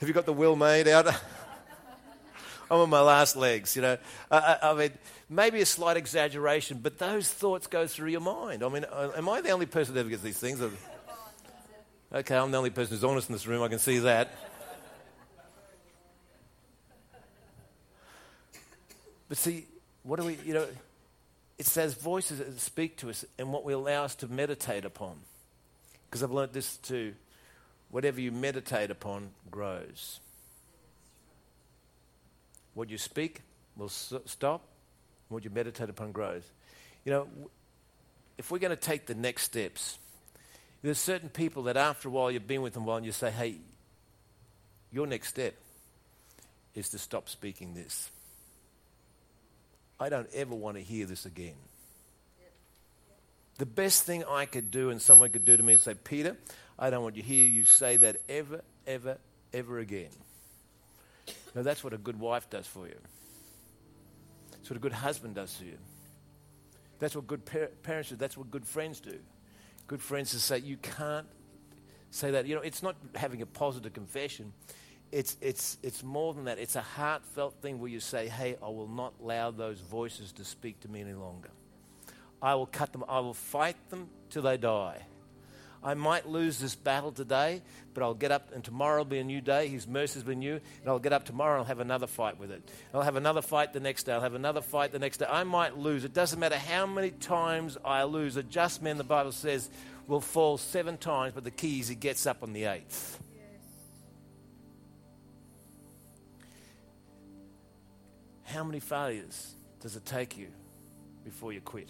Have 0.02 0.10
you 0.10 0.14
got 0.14 0.26
the 0.26 0.34
will 0.34 0.58
made 0.58 0.90
out? 0.90 1.08
I'm 2.70 2.80
on 2.80 2.90
my 2.90 3.00
last 3.00 3.38
legs, 3.38 3.74
you 3.74 3.82
know. 3.82 3.98
I, 4.30 4.38
I, 4.38 4.72
I, 4.72 4.74
mean, 4.74 4.92
maybe 5.30 5.62
a 5.62 5.66
slight 5.66 5.96
exaggeration, 5.96 6.80
but 6.84 7.00
those 7.00 7.30
thoughts 7.30 7.68
go 7.68 7.88
through 7.88 8.10
your 8.10 8.20
mind. 8.20 8.64
I 8.64 8.68
mean, 8.68 8.84
uh, 8.84 9.12
am 9.16 9.30
I 9.30 9.40
the 9.40 9.52
only 9.52 9.66
person 9.66 9.94
that 9.94 10.02
ever 10.02 10.10
gets 10.10 10.22
these 10.22 10.40
things? 10.40 10.62
Okay, 12.14 12.36
I'm 12.36 12.52
the 12.52 12.58
only 12.58 12.70
person 12.70 12.96
who's 12.96 13.04
honest 13.06 13.30
in 13.30 13.34
this 13.34 13.48
room. 13.48 13.64
I 13.64 13.70
can 13.70 13.80
see 13.80 14.00
that. 14.00 14.34
But 19.30 19.38
see, 19.38 19.68
what 20.04 20.20
do 20.20 20.26
we, 20.26 20.38
you 20.46 20.54
know, 20.54 20.68
it's 21.58 21.74
those 21.74 21.94
voices 21.94 22.40
that 22.40 22.60
speak 22.60 22.98
to 22.98 23.10
us 23.10 23.24
and 23.40 23.54
what 23.54 23.64
we 23.64 23.72
allow 23.72 24.04
us 24.04 24.16
to 24.16 24.28
meditate 24.28 24.84
upon. 24.84 25.16
Because 26.12 26.24
I've 26.24 26.32
learnt 26.32 26.52
this 26.52 26.76
too. 26.76 27.14
Whatever 27.90 28.20
you 28.20 28.34
meditate 28.34 28.92
upon 28.92 29.30
grows. 29.50 30.20
What 32.74 32.90
you 32.90 32.98
speak 32.98 33.42
will 33.78 33.88
stop. 33.88 34.62
What 35.30 35.46
you 35.46 35.50
meditate 35.50 35.90
upon 35.90 36.12
grows. 36.12 36.44
You 37.06 37.14
know, 37.14 37.28
if 38.38 38.52
we're 38.52 38.60
going 38.60 38.72
to 38.72 38.76
take 38.76 39.06
the 39.06 39.16
next 39.16 39.44
steps, 39.44 40.00
there's 40.82 41.00
certain 41.00 41.30
people 41.30 41.64
that 41.64 41.78
after 41.78 42.10
a 42.10 42.12
while 42.12 42.30
you've 42.30 42.46
been 42.46 42.62
with 42.62 42.74
them 42.74 42.84
a 42.84 42.86
while 42.88 42.98
and 42.98 43.06
you 43.06 43.14
say, 43.14 43.32
hey, 43.32 43.56
your 44.92 45.08
next 45.08 45.30
step 45.30 45.56
is 46.76 46.90
to 46.90 47.00
stop 47.00 47.30
speaking 47.30 47.74
this. 47.74 48.10
I 49.98 50.10
don't 50.10 50.28
ever 50.34 50.56
want 50.56 50.76
to 50.76 50.84
hear 50.84 51.06
this 51.06 51.26
again. 51.26 51.56
The 53.62 53.68
best 53.68 54.06
thing 54.06 54.24
I 54.28 54.48
could 54.48 54.72
do 54.72 54.90
and 54.90 55.00
someone 55.00 55.30
could 55.30 55.46
do 55.46 55.56
to 55.56 55.62
me 55.62 55.74
is 55.74 55.84
say, 55.84 55.94
Peter, 55.94 56.36
I 56.80 56.90
don't 56.90 57.04
want 57.04 57.14
to 57.18 57.22
hear 57.22 57.48
you 57.48 57.64
say 57.64 57.96
that 57.98 58.18
ever, 58.28 58.62
ever, 58.88 59.20
ever 59.54 59.78
again. 59.78 60.10
Now, 61.54 61.62
that's 61.62 61.84
what 61.84 61.94
a 61.94 62.00
good 62.00 62.20
wife 62.20 62.50
does 62.50 62.66
for 62.66 62.88
you. 62.88 62.96
That's 64.50 64.68
what 64.72 64.78
a 64.78 64.80
good 64.80 64.94
husband 64.94 65.36
does 65.36 65.56
for 65.56 65.66
you. 65.66 65.78
That's 66.98 67.16
what 67.16 67.28
good 67.28 67.46
par- 67.46 67.70
parents 67.84 68.10
do. 68.10 68.16
That's 68.16 68.36
what 68.36 68.50
good 68.50 68.66
friends 68.66 69.00
do. 69.00 69.20
Good 69.86 70.02
friends 70.02 70.32
to 70.32 70.40
say, 70.40 70.58
you 70.58 70.78
can't 70.78 71.28
say 72.10 72.32
that. 72.32 72.48
You 72.48 72.56
know, 72.56 72.62
it's 72.62 72.82
not 72.82 72.96
having 73.14 73.44
a 73.44 73.46
positive 73.46 73.94
confession. 73.94 74.54
It's, 75.12 75.38
it's, 75.40 75.78
it's 75.84 76.02
more 76.02 76.34
than 76.34 76.46
that. 76.46 76.58
It's 76.58 76.76
a 76.76 76.82
heartfelt 76.82 77.62
thing 77.62 77.80
where 77.80 77.92
you 77.92 78.00
say, 78.00 78.28
hey, 78.28 78.58
I 78.60 78.70
will 78.70 78.90
not 78.90 79.14
allow 79.22 79.52
those 79.52 79.80
voices 79.82 80.32
to 80.32 80.46
speak 80.46 80.80
to 80.80 80.88
me 80.88 81.02
any 81.02 81.14
longer. 81.14 81.52
I 82.42 82.56
will 82.56 82.66
cut 82.66 82.92
them. 82.92 83.04
I 83.08 83.20
will 83.20 83.34
fight 83.34 83.78
them 83.90 84.10
till 84.30 84.42
they 84.42 84.58
die. 84.58 85.06
I 85.84 85.96
might 85.96 86.28
lose 86.28 86.60
this 86.60 86.76
battle 86.76 87.12
today, 87.12 87.64
but 87.96 88.04
I'll 88.04 88.14
get 88.14 88.32
up 88.32 88.52
and 88.54 88.64
tomorrow 88.64 89.00
will 89.00 89.06
be 89.06 89.18
a 89.18 89.24
new 89.24 89.42
day. 89.42 89.68
His 89.68 89.88
mercies 89.88 90.24
will 90.24 90.34
be 90.34 90.36
new, 90.36 90.54
and 90.54 90.88
I'll 90.88 91.00
get 91.00 91.12
up 91.12 91.26
tomorrow 91.26 91.54
and 91.54 91.62
I'll 91.62 91.68
have 91.68 91.80
another 91.80 92.06
fight 92.06 92.40
with 92.40 92.52
it. 92.52 92.62
I'll 92.94 93.02
have 93.02 93.16
another 93.16 93.42
fight 93.42 93.74
the 93.74 93.80
next 93.80 94.04
day. 94.04 94.14
I'll 94.14 94.22
have 94.22 94.36
another 94.36 94.62
fight 94.62 94.92
the 94.92 95.00
next 95.00 95.18
day. 95.18 95.26
I 95.28 95.44
might 95.44 95.78
lose. 95.78 96.06
It 96.06 96.14
doesn't 96.14 96.40
matter 96.40 96.58
how 96.58 96.86
many 96.86 97.10
times 97.10 97.80
I 97.84 98.04
lose. 98.04 98.38
A 98.38 98.44
just 98.44 98.84
man, 98.84 98.98
the 99.00 99.04
Bible 99.04 99.32
says, 99.32 99.70
will 100.08 100.22
fall 100.22 100.60
seven 100.60 100.98
times, 100.98 101.34
but 101.34 101.44
the 101.44 101.52
key 101.52 101.80
is 101.80 101.88
he 101.88 101.96
gets 101.96 102.28
up 102.28 102.44
on 102.44 102.54
the 102.54 102.66
eighth. 102.66 103.20
How 108.44 108.64
many 108.64 108.82
failures 108.82 109.56
does 109.80 109.96
it 109.96 110.06
take 110.06 110.38
you 110.38 110.50
before 111.24 111.54
you 111.54 111.62
quit? 111.62 111.90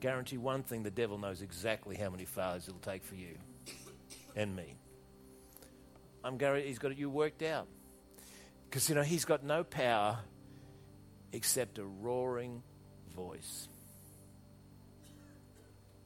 Guarantee 0.00 0.38
one 0.38 0.62
thing 0.62 0.82
the 0.82 0.90
devil 0.90 1.18
knows 1.18 1.42
exactly 1.42 1.94
how 1.94 2.10
many 2.10 2.24
failures 2.24 2.66
it'll 2.66 2.80
take 2.80 3.04
for 3.04 3.14
you 3.14 3.36
and 4.34 4.56
me. 4.56 4.76
I'm 6.24 6.38
guaranteed 6.38 6.68
he's 6.68 6.78
got 6.78 6.96
you 6.96 7.10
worked 7.10 7.42
out. 7.42 7.68
Because, 8.68 8.88
you 8.88 8.94
know, 8.94 9.02
he's 9.02 9.24
got 9.24 9.44
no 9.44 9.64
power 9.64 10.18
except 11.32 11.78
a 11.78 11.84
roaring 11.84 12.62
voice. 13.14 13.68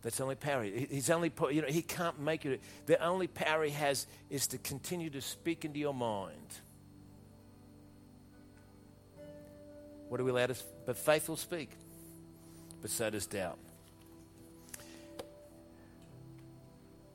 That's 0.03 0.19
the 0.19 0.23
only 0.23 0.35
power. 0.35 0.65
He's 0.65 1.09
only, 1.09 1.33
you 1.51 1.63
know, 1.63 1.69
he 1.69 1.83
can't 1.83 2.21
make 2.21 2.45
it. 2.45 2.61
The 2.87 3.03
only 3.03 3.27
power 3.27 3.65
he 3.65 3.71
has 3.71 4.07
is 4.29 4.49
to 4.49 4.59
continue 4.59 5.09
to 5.11 5.21
speak 5.21 5.65
into 5.65 5.79
your 5.79 5.95
mind. 5.95 6.49
What 10.09 10.21
are 10.21 10.25
we 10.25 10.31
allowed 10.31 10.55
to? 10.55 10.57
But 10.85 10.99
faith 10.99 11.29
will 11.29 11.37
speak, 11.37 11.71
but 12.83 12.91
so 12.91 13.09
does 13.09 13.27
doubt. 13.27 13.59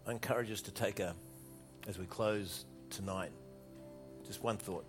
I 0.09 0.11
encourage 0.11 0.49
us 0.49 0.61
to 0.61 0.71
take 0.71 0.99
a, 0.99 1.13
as 1.87 1.99
we 1.99 2.05
close 2.07 2.65
tonight, 2.89 3.29
just 4.25 4.41
one 4.41 4.57
thought. 4.57 4.83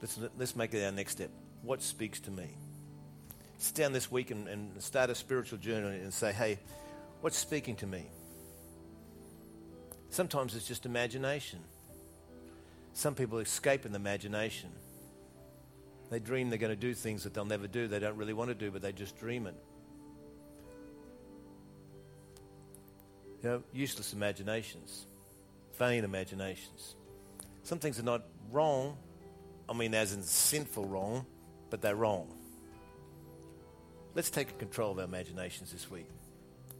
Let's, 0.00 0.18
let's 0.38 0.56
make 0.56 0.72
it 0.72 0.82
our 0.82 0.90
next 0.90 1.12
step. 1.12 1.28
What 1.60 1.82
speaks 1.82 2.18
to 2.20 2.30
me? 2.30 2.48
Sit 3.58 3.74
down 3.74 3.92
this 3.92 4.10
week 4.10 4.30
and, 4.30 4.48
and 4.48 4.82
start 4.82 5.10
a 5.10 5.14
spiritual 5.14 5.58
journey 5.58 5.98
and 5.98 6.14
say, 6.14 6.32
hey, 6.32 6.58
what's 7.20 7.36
speaking 7.36 7.76
to 7.76 7.86
me? 7.86 8.06
Sometimes 10.08 10.56
it's 10.56 10.66
just 10.66 10.86
imagination. 10.86 11.58
Some 12.94 13.14
people 13.14 13.38
escape 13.38 13.84
in 13.84 13.92
the 13.92 13.96
imagination. 13.96 14.70
They 16.10 16.20
dream 16.20 16.48
they're 16.48 16.58
going 16.58 16.70
to 16.70 16.74
do 16.74 16.94
things 16.94 17.24
that 17.24 17.34
they'll 17.34 17.44
never 17.44 17.66
do. 17.66 17.86
They 17.86 17.98
don't 17.98 18.16
really 18.16 18.32
want 18.32 18.48
to 18.48 18.54
do, 18.54 18.70
but 18.70 18.80
they 18.80 18.92
just 18.92 19.18
dream 19.18 19.46
it. 19.46 19.56
You 23.42 23.48
know, 23.48 23.62
useless 23.72 24.12
imaginations, 24.12 25.06
vain 25.78 26.04
imaginations. 26.04 26.94
Some 27.62 27.78
things 27.78 27.98
are 27.98 28.04
not 28.04 28.22
wrong, 28.50 28.96
I 29.68 29.72
mean, 29.72 29.94
as 29.94 30.12
in 30.12 30.22
sinful 30.22 30.84
wrong, 30.84 31.24
but 31.70 31.80
they're 31.80 31.96
wrong. 31.96 32.28
Let's 34.14 34.30
take 34.30 34.58
control 34.58 34.92
of 34.92 34.98
our 34.98 35.04
imaginations 35.04 35.72
this 35.72 35.90
week. 35.90 36.08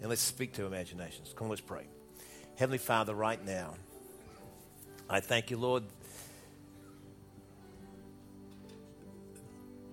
And 0.01 0.09
let's 0.09 0.21
speak 0.21 0.55
to 0.55 0.67
imaginations. 0.67 1.33
Come, 1.35 1.47
on, 1.47 1.51
let's 1.51 1.61
pray. 1.61 1.87
Heavenly 2.57 2.79
Father, 2.79 3.15
right 3.15 3.43
now, 3.45 3.75
I 5.09 5.21
thank 5.21 5.51
you, 5.51 5.57
Lord, 5.57 5.85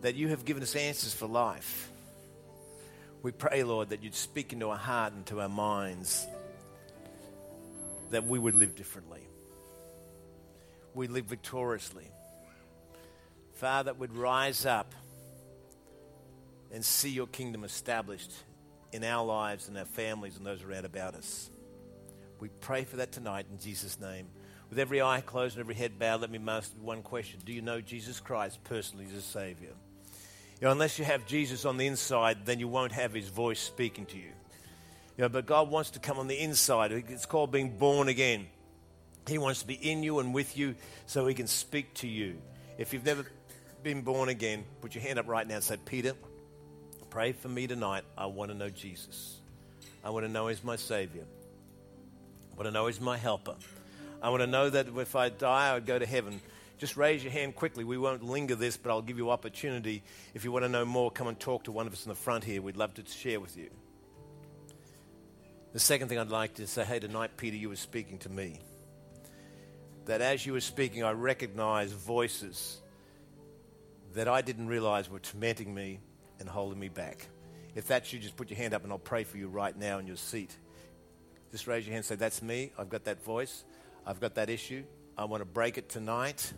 that 0.02 0.16
you 0.16 0.30
have 0.30 0.46
given 0.46 0.64
us 0.64 0.76
answers 0.76 1.14
for 1.14 1.28
life. 1.28 1.92
We 3.24 3.32
pray, 3.32 3.64
Lord, 3.64 3.90
that 3.90 4.04
you'd 4.04 4.16
speak 4.16 4.54
into 4.54 4.70
our 4.70 4.78
heart 4.78 5.14
and 5.14 5.26
to 5.28 5.42
our 5.42 5.50
minds, 5.50 6.28
that 8.12 8.26
we 8.26 8.40
would 8.40 8.56
live 8.56 8.76
differently. 8.76 9.22
We 10.94 11.08
live 11.08 11.26
victoriously. 11.26 12.08
Father, 13.54 13.94
would 13.94 14.16
rise 14.16 14.66
up 14.66 14.94
and 16.72 16.84
see 16.84 17.10
your 17.10 17.28
kingdom 17.28 17.64
established 17.64 18.32
in 18.92 19.04
our 19.04 19.26
lives 19.26 19.68
and 19.68 19.78
our 19.78 19.86
families 19.86 20.38
and 20.38 20.46
those 20.46 20.64
around 20.64 20.86
about 20.86 21.16
us. 21.16 21.50
We 22.40 22.50
pray 22.50 22.84
for 22.84 22.98
that 22.98 23.12
tonight 23.12 23.48
in 23.52 23.60
Jesus' 23.60 24.00
name. 24.00 24.28
With 24.70 24.80
every 24.80 25.02
eye 25.02 25.22
closed 25.22 25.56
and 25.56 25.64
every 25.64 25.76
head 25.76 25.98
bowed, 25.98 26.22
let 26.22 26.30
me 26.30 26.40
ask 26.48 26.72
one 26.82 27.02
question. 27.02 27.40
Do 27.46 27.54
you 27.54 27.62
know 27.62 27.80
Jesus 27.80 28.20
Christ 28.20 28.64
personally 28.64 29.06
as 29.06 29.14
a 29.14 29.22
Savior? 29.22 29.74
You 30.60 30.66
know, 30.66 30.72
unless 30.72 31.00
you 31.00 31.06
have 31.06 31.26
Jesus 31.26 31.66
on 31.66 31.78
the 31.78 31.88
inside, 31.88 32.46
then 32.46 32.60
you 32.60 32.68
won't 32.68 32.92
have 32.92 33.14
his 33.14 33.30
voice 33.30 33.60
speaking 33.60 34.06
to 34.08 34.18
you. 34.18 34.32
You 35.18 35.24
know, 35.24 35.30
but 35.30 35.48
God 35.48 35.70
wants 35.72 35.92
to 35.92 36.00
come 36.00 36.20
on 36.20 36.28
the 36.28 36.40
inside. 36.40 36.92
It's 36.92 37.26
called 37.26 37.52
being 37.52 37.78
born 37.78 38.08
again. 38.08 38.48
He 39.28 39.40
wants 39.40 39.62
to 39.62 39.68
be 39.68 39.74
in 39.74 40.04
you 40.04 40.20
and 40.20 40.34
with 40.34 40.58
you 40.58 40.76
so 41.08 41.26
he 41.26 41.34
can 41.34 41.48
speak 41.48 41.94
to 41.96 42.08
you. 42.08 42.38
If 42.78 42.94
you've 42.94 43.06
never 43.06 43.26
been 43.82 44.02
born 44.02 44.30
again, 44.30 44.64
put 44.80 44.94
your 44.94 45.04
hand 45.04 45.18
up 45.18 45.28
right 45.28 45.46
now 45.46 45.56
and 45.56 45.64
say, 45.64 45.78
Peter, 45.84 46.14
pray 47.10 47.32
for 47.32 47.50
me 47.50 47.66
tonight. 47.66 48.04
I 48.16 48.28
want 48.28 48.52
to 48.52 48.58
know 48.58 48.70
Jesus. 48.70 49.38
I 50.04 50.12
want 50.12 50.26
to 50.26 50.32
know 50.32 50.48
he's 50.48 50.64
my 50.64 50.76
Savior. 50.76 51.26
I 52.54 52.56
want 52.56 52.68
to 52.68 52.72
know 52.72 52.86
he's 52.86 53.02
my 53.02 53.18
helper. 53.18 53.56
I 54.22 54.30
want 54.30 54.42
to 54.42 54.48
know 54.48 54.70
that 54.70 54.88
if 54.96 55.16
I 55.16 55.30
die, 55.30 55.72
I 55.72 55.74
would 55.74 55.88
go 55.88 55.98
to 55.98 56.06
heaven. 56.06 56.42
Just 56.78 56.96
raise 56.96 57.24
your 57.24 57.34
hand 57.34 57.56
quickly. 57.56 57.84
We 57.84 57.98
won't 57.98 58.24
linger 58.24 58.56
this, 58.56 58.78
but 58.78 58.92
I'll 58.92 59.02
give 59.02 59.18
you 59.18 59.32
opportunity. 59.32 60.04
If 60.36 60.44
you 60.44 60.52
want 60.52 60.64
to 60.64 60.70
know 60.70 60.86
more, 60.86 61.10
come 61.10 61.28
and 61.28 61.40
talk 61.40 61.64
to 61.64 61.72
one 61.72 61.88
of 61.88 61.94
us 61.94 62.06
in 62.06 62.10
the 62.10 62.16
front 62.16 62.44
here. 62.44 62.62
We'd 62.62 62.78
love 62.78 62.94
to 62.96 63.06
share 63.06 63.40
with 63.40 63.58
you. 63.58 63.70
The 65.78 65.82
second 65.82 66.08
thing 66.08 66.18
I'd 66.18 66.32
like 66.32 66.56
to 66.56 66.66
say, 66.66 66.84
hey, 66.84 66.98
tonight, 66.98 67.38
Peter, 67.38 67.56
you 67.56 67.70
were 67.70 67.76
speaking 67.76 68.18
to 68.18 68.30
me. 68.30 68.62
That 70.06 70.22
as 70.22 70.44
you 70.44 70.54
were 70.54 70.60
speaking, 70.60 71.04
I 71.04 71.12
recognized 71.12 71.94
voices 71.94 72.82
that 74.16 74.28
I 74.28 74.42
didn't 74.42 74.70
realize 74.70 75.08
were 75.08 75.20
tormenting 75.20 75.72
me 75.72 76.00
and 76.40 76.50
holding 76.50 76.80
me 76.80 76.90
back. 76.90 77.28
If 77.76 77.86
that's 77.86 78.12
you, 78.12 78.18
just 78.18 78.36
put 78.36 78.50
your 78.50 78.58
hand 78.58 78.74
up 78.74 78.86
and 78.86 78.92
I'll 78.92 78.98
pray 78.98 79.24
for 79.24 79.38
you 79.38 79.50
right 79.50 79.78
now 79.78 80.00
in 80.00 80.08
your 80.08 80.16
seat. 80.16 80.58
Just 81.52 81.68
raise 81.68 81.86
your 81.86 81.92
hand 81.92 81.98
and 81.98 82.06
say, 82.06 82.16
That's 82.16 82.42
me. 82.42 82.72
I've 82.76 82.90
got 82.90 83.04
that 83.04 83.24
voice. 83.24 83.64
I've 84.04 84.20
got 84.20 84.34
that 84.34 84.50
issue. 84.50 84.84
I 85.16 85.26
want 85.26 85.42
to 85.42 85.46
break 85.46 85.78
it 85.78 85.90
tonight. 85.90 86.54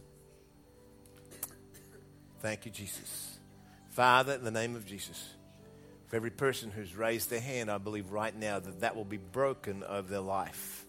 Thank 2.40 2.66
you, 2.66 2.72
Jesus. 2.72 3.38
Father, 3.90 4.36
in 4.36 4.46
the 4.46 4.52
name 4.52 4.78
of 4.78 4.86
Jesus, 4.86 5.22
for 6.10 6.16
every 6.16 6.32
person 6.32 6.72
who's 6.72 6.96
raised 6.96 7.30
their 7.30 7.40
hand, 7.40 7.72
I 7.72 7.78
believe 7.78 8.12
right 8.12 8.36
now 8.36 8.60
that 8.60 8.82
that 8.82 8.96
will 8.96 9.06
be 9.06 9.18
broken 9.18 9.84
of 9.84 10.10
their 10.10 10.20
life. 10.20 10.86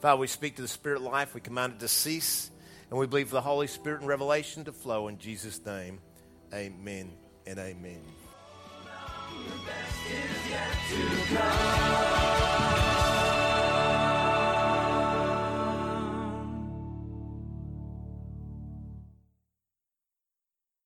Father, 0.00 0.18
we 0.18 0.26
speak 0.26 0.56
to 0.56 0.62
the 0.62 0.68
spirit 0.68 1.02
life, 1.02 1.34
we 1.34 1.40
command 1.40 1.74
it 1.74 1.80
to 1.80 1.88
cease, 1.88 2.50
and 2.90 2.98
we 2.98 3.06
believe 3.06 3.30
the 3.30 3.42
Holy 3.42 3.66
Spirit 3.66 4.00
and 4.00 4.08
revelation 4.08 4.64
to 4.64 4.72
flow 4.72 5.08
in 5.08 5.18
Jesus' 5.18 5.64
name. 5.64 6.00
Amen 6.54 7.12
and 7.46 7.58
amen. 7.58 8.00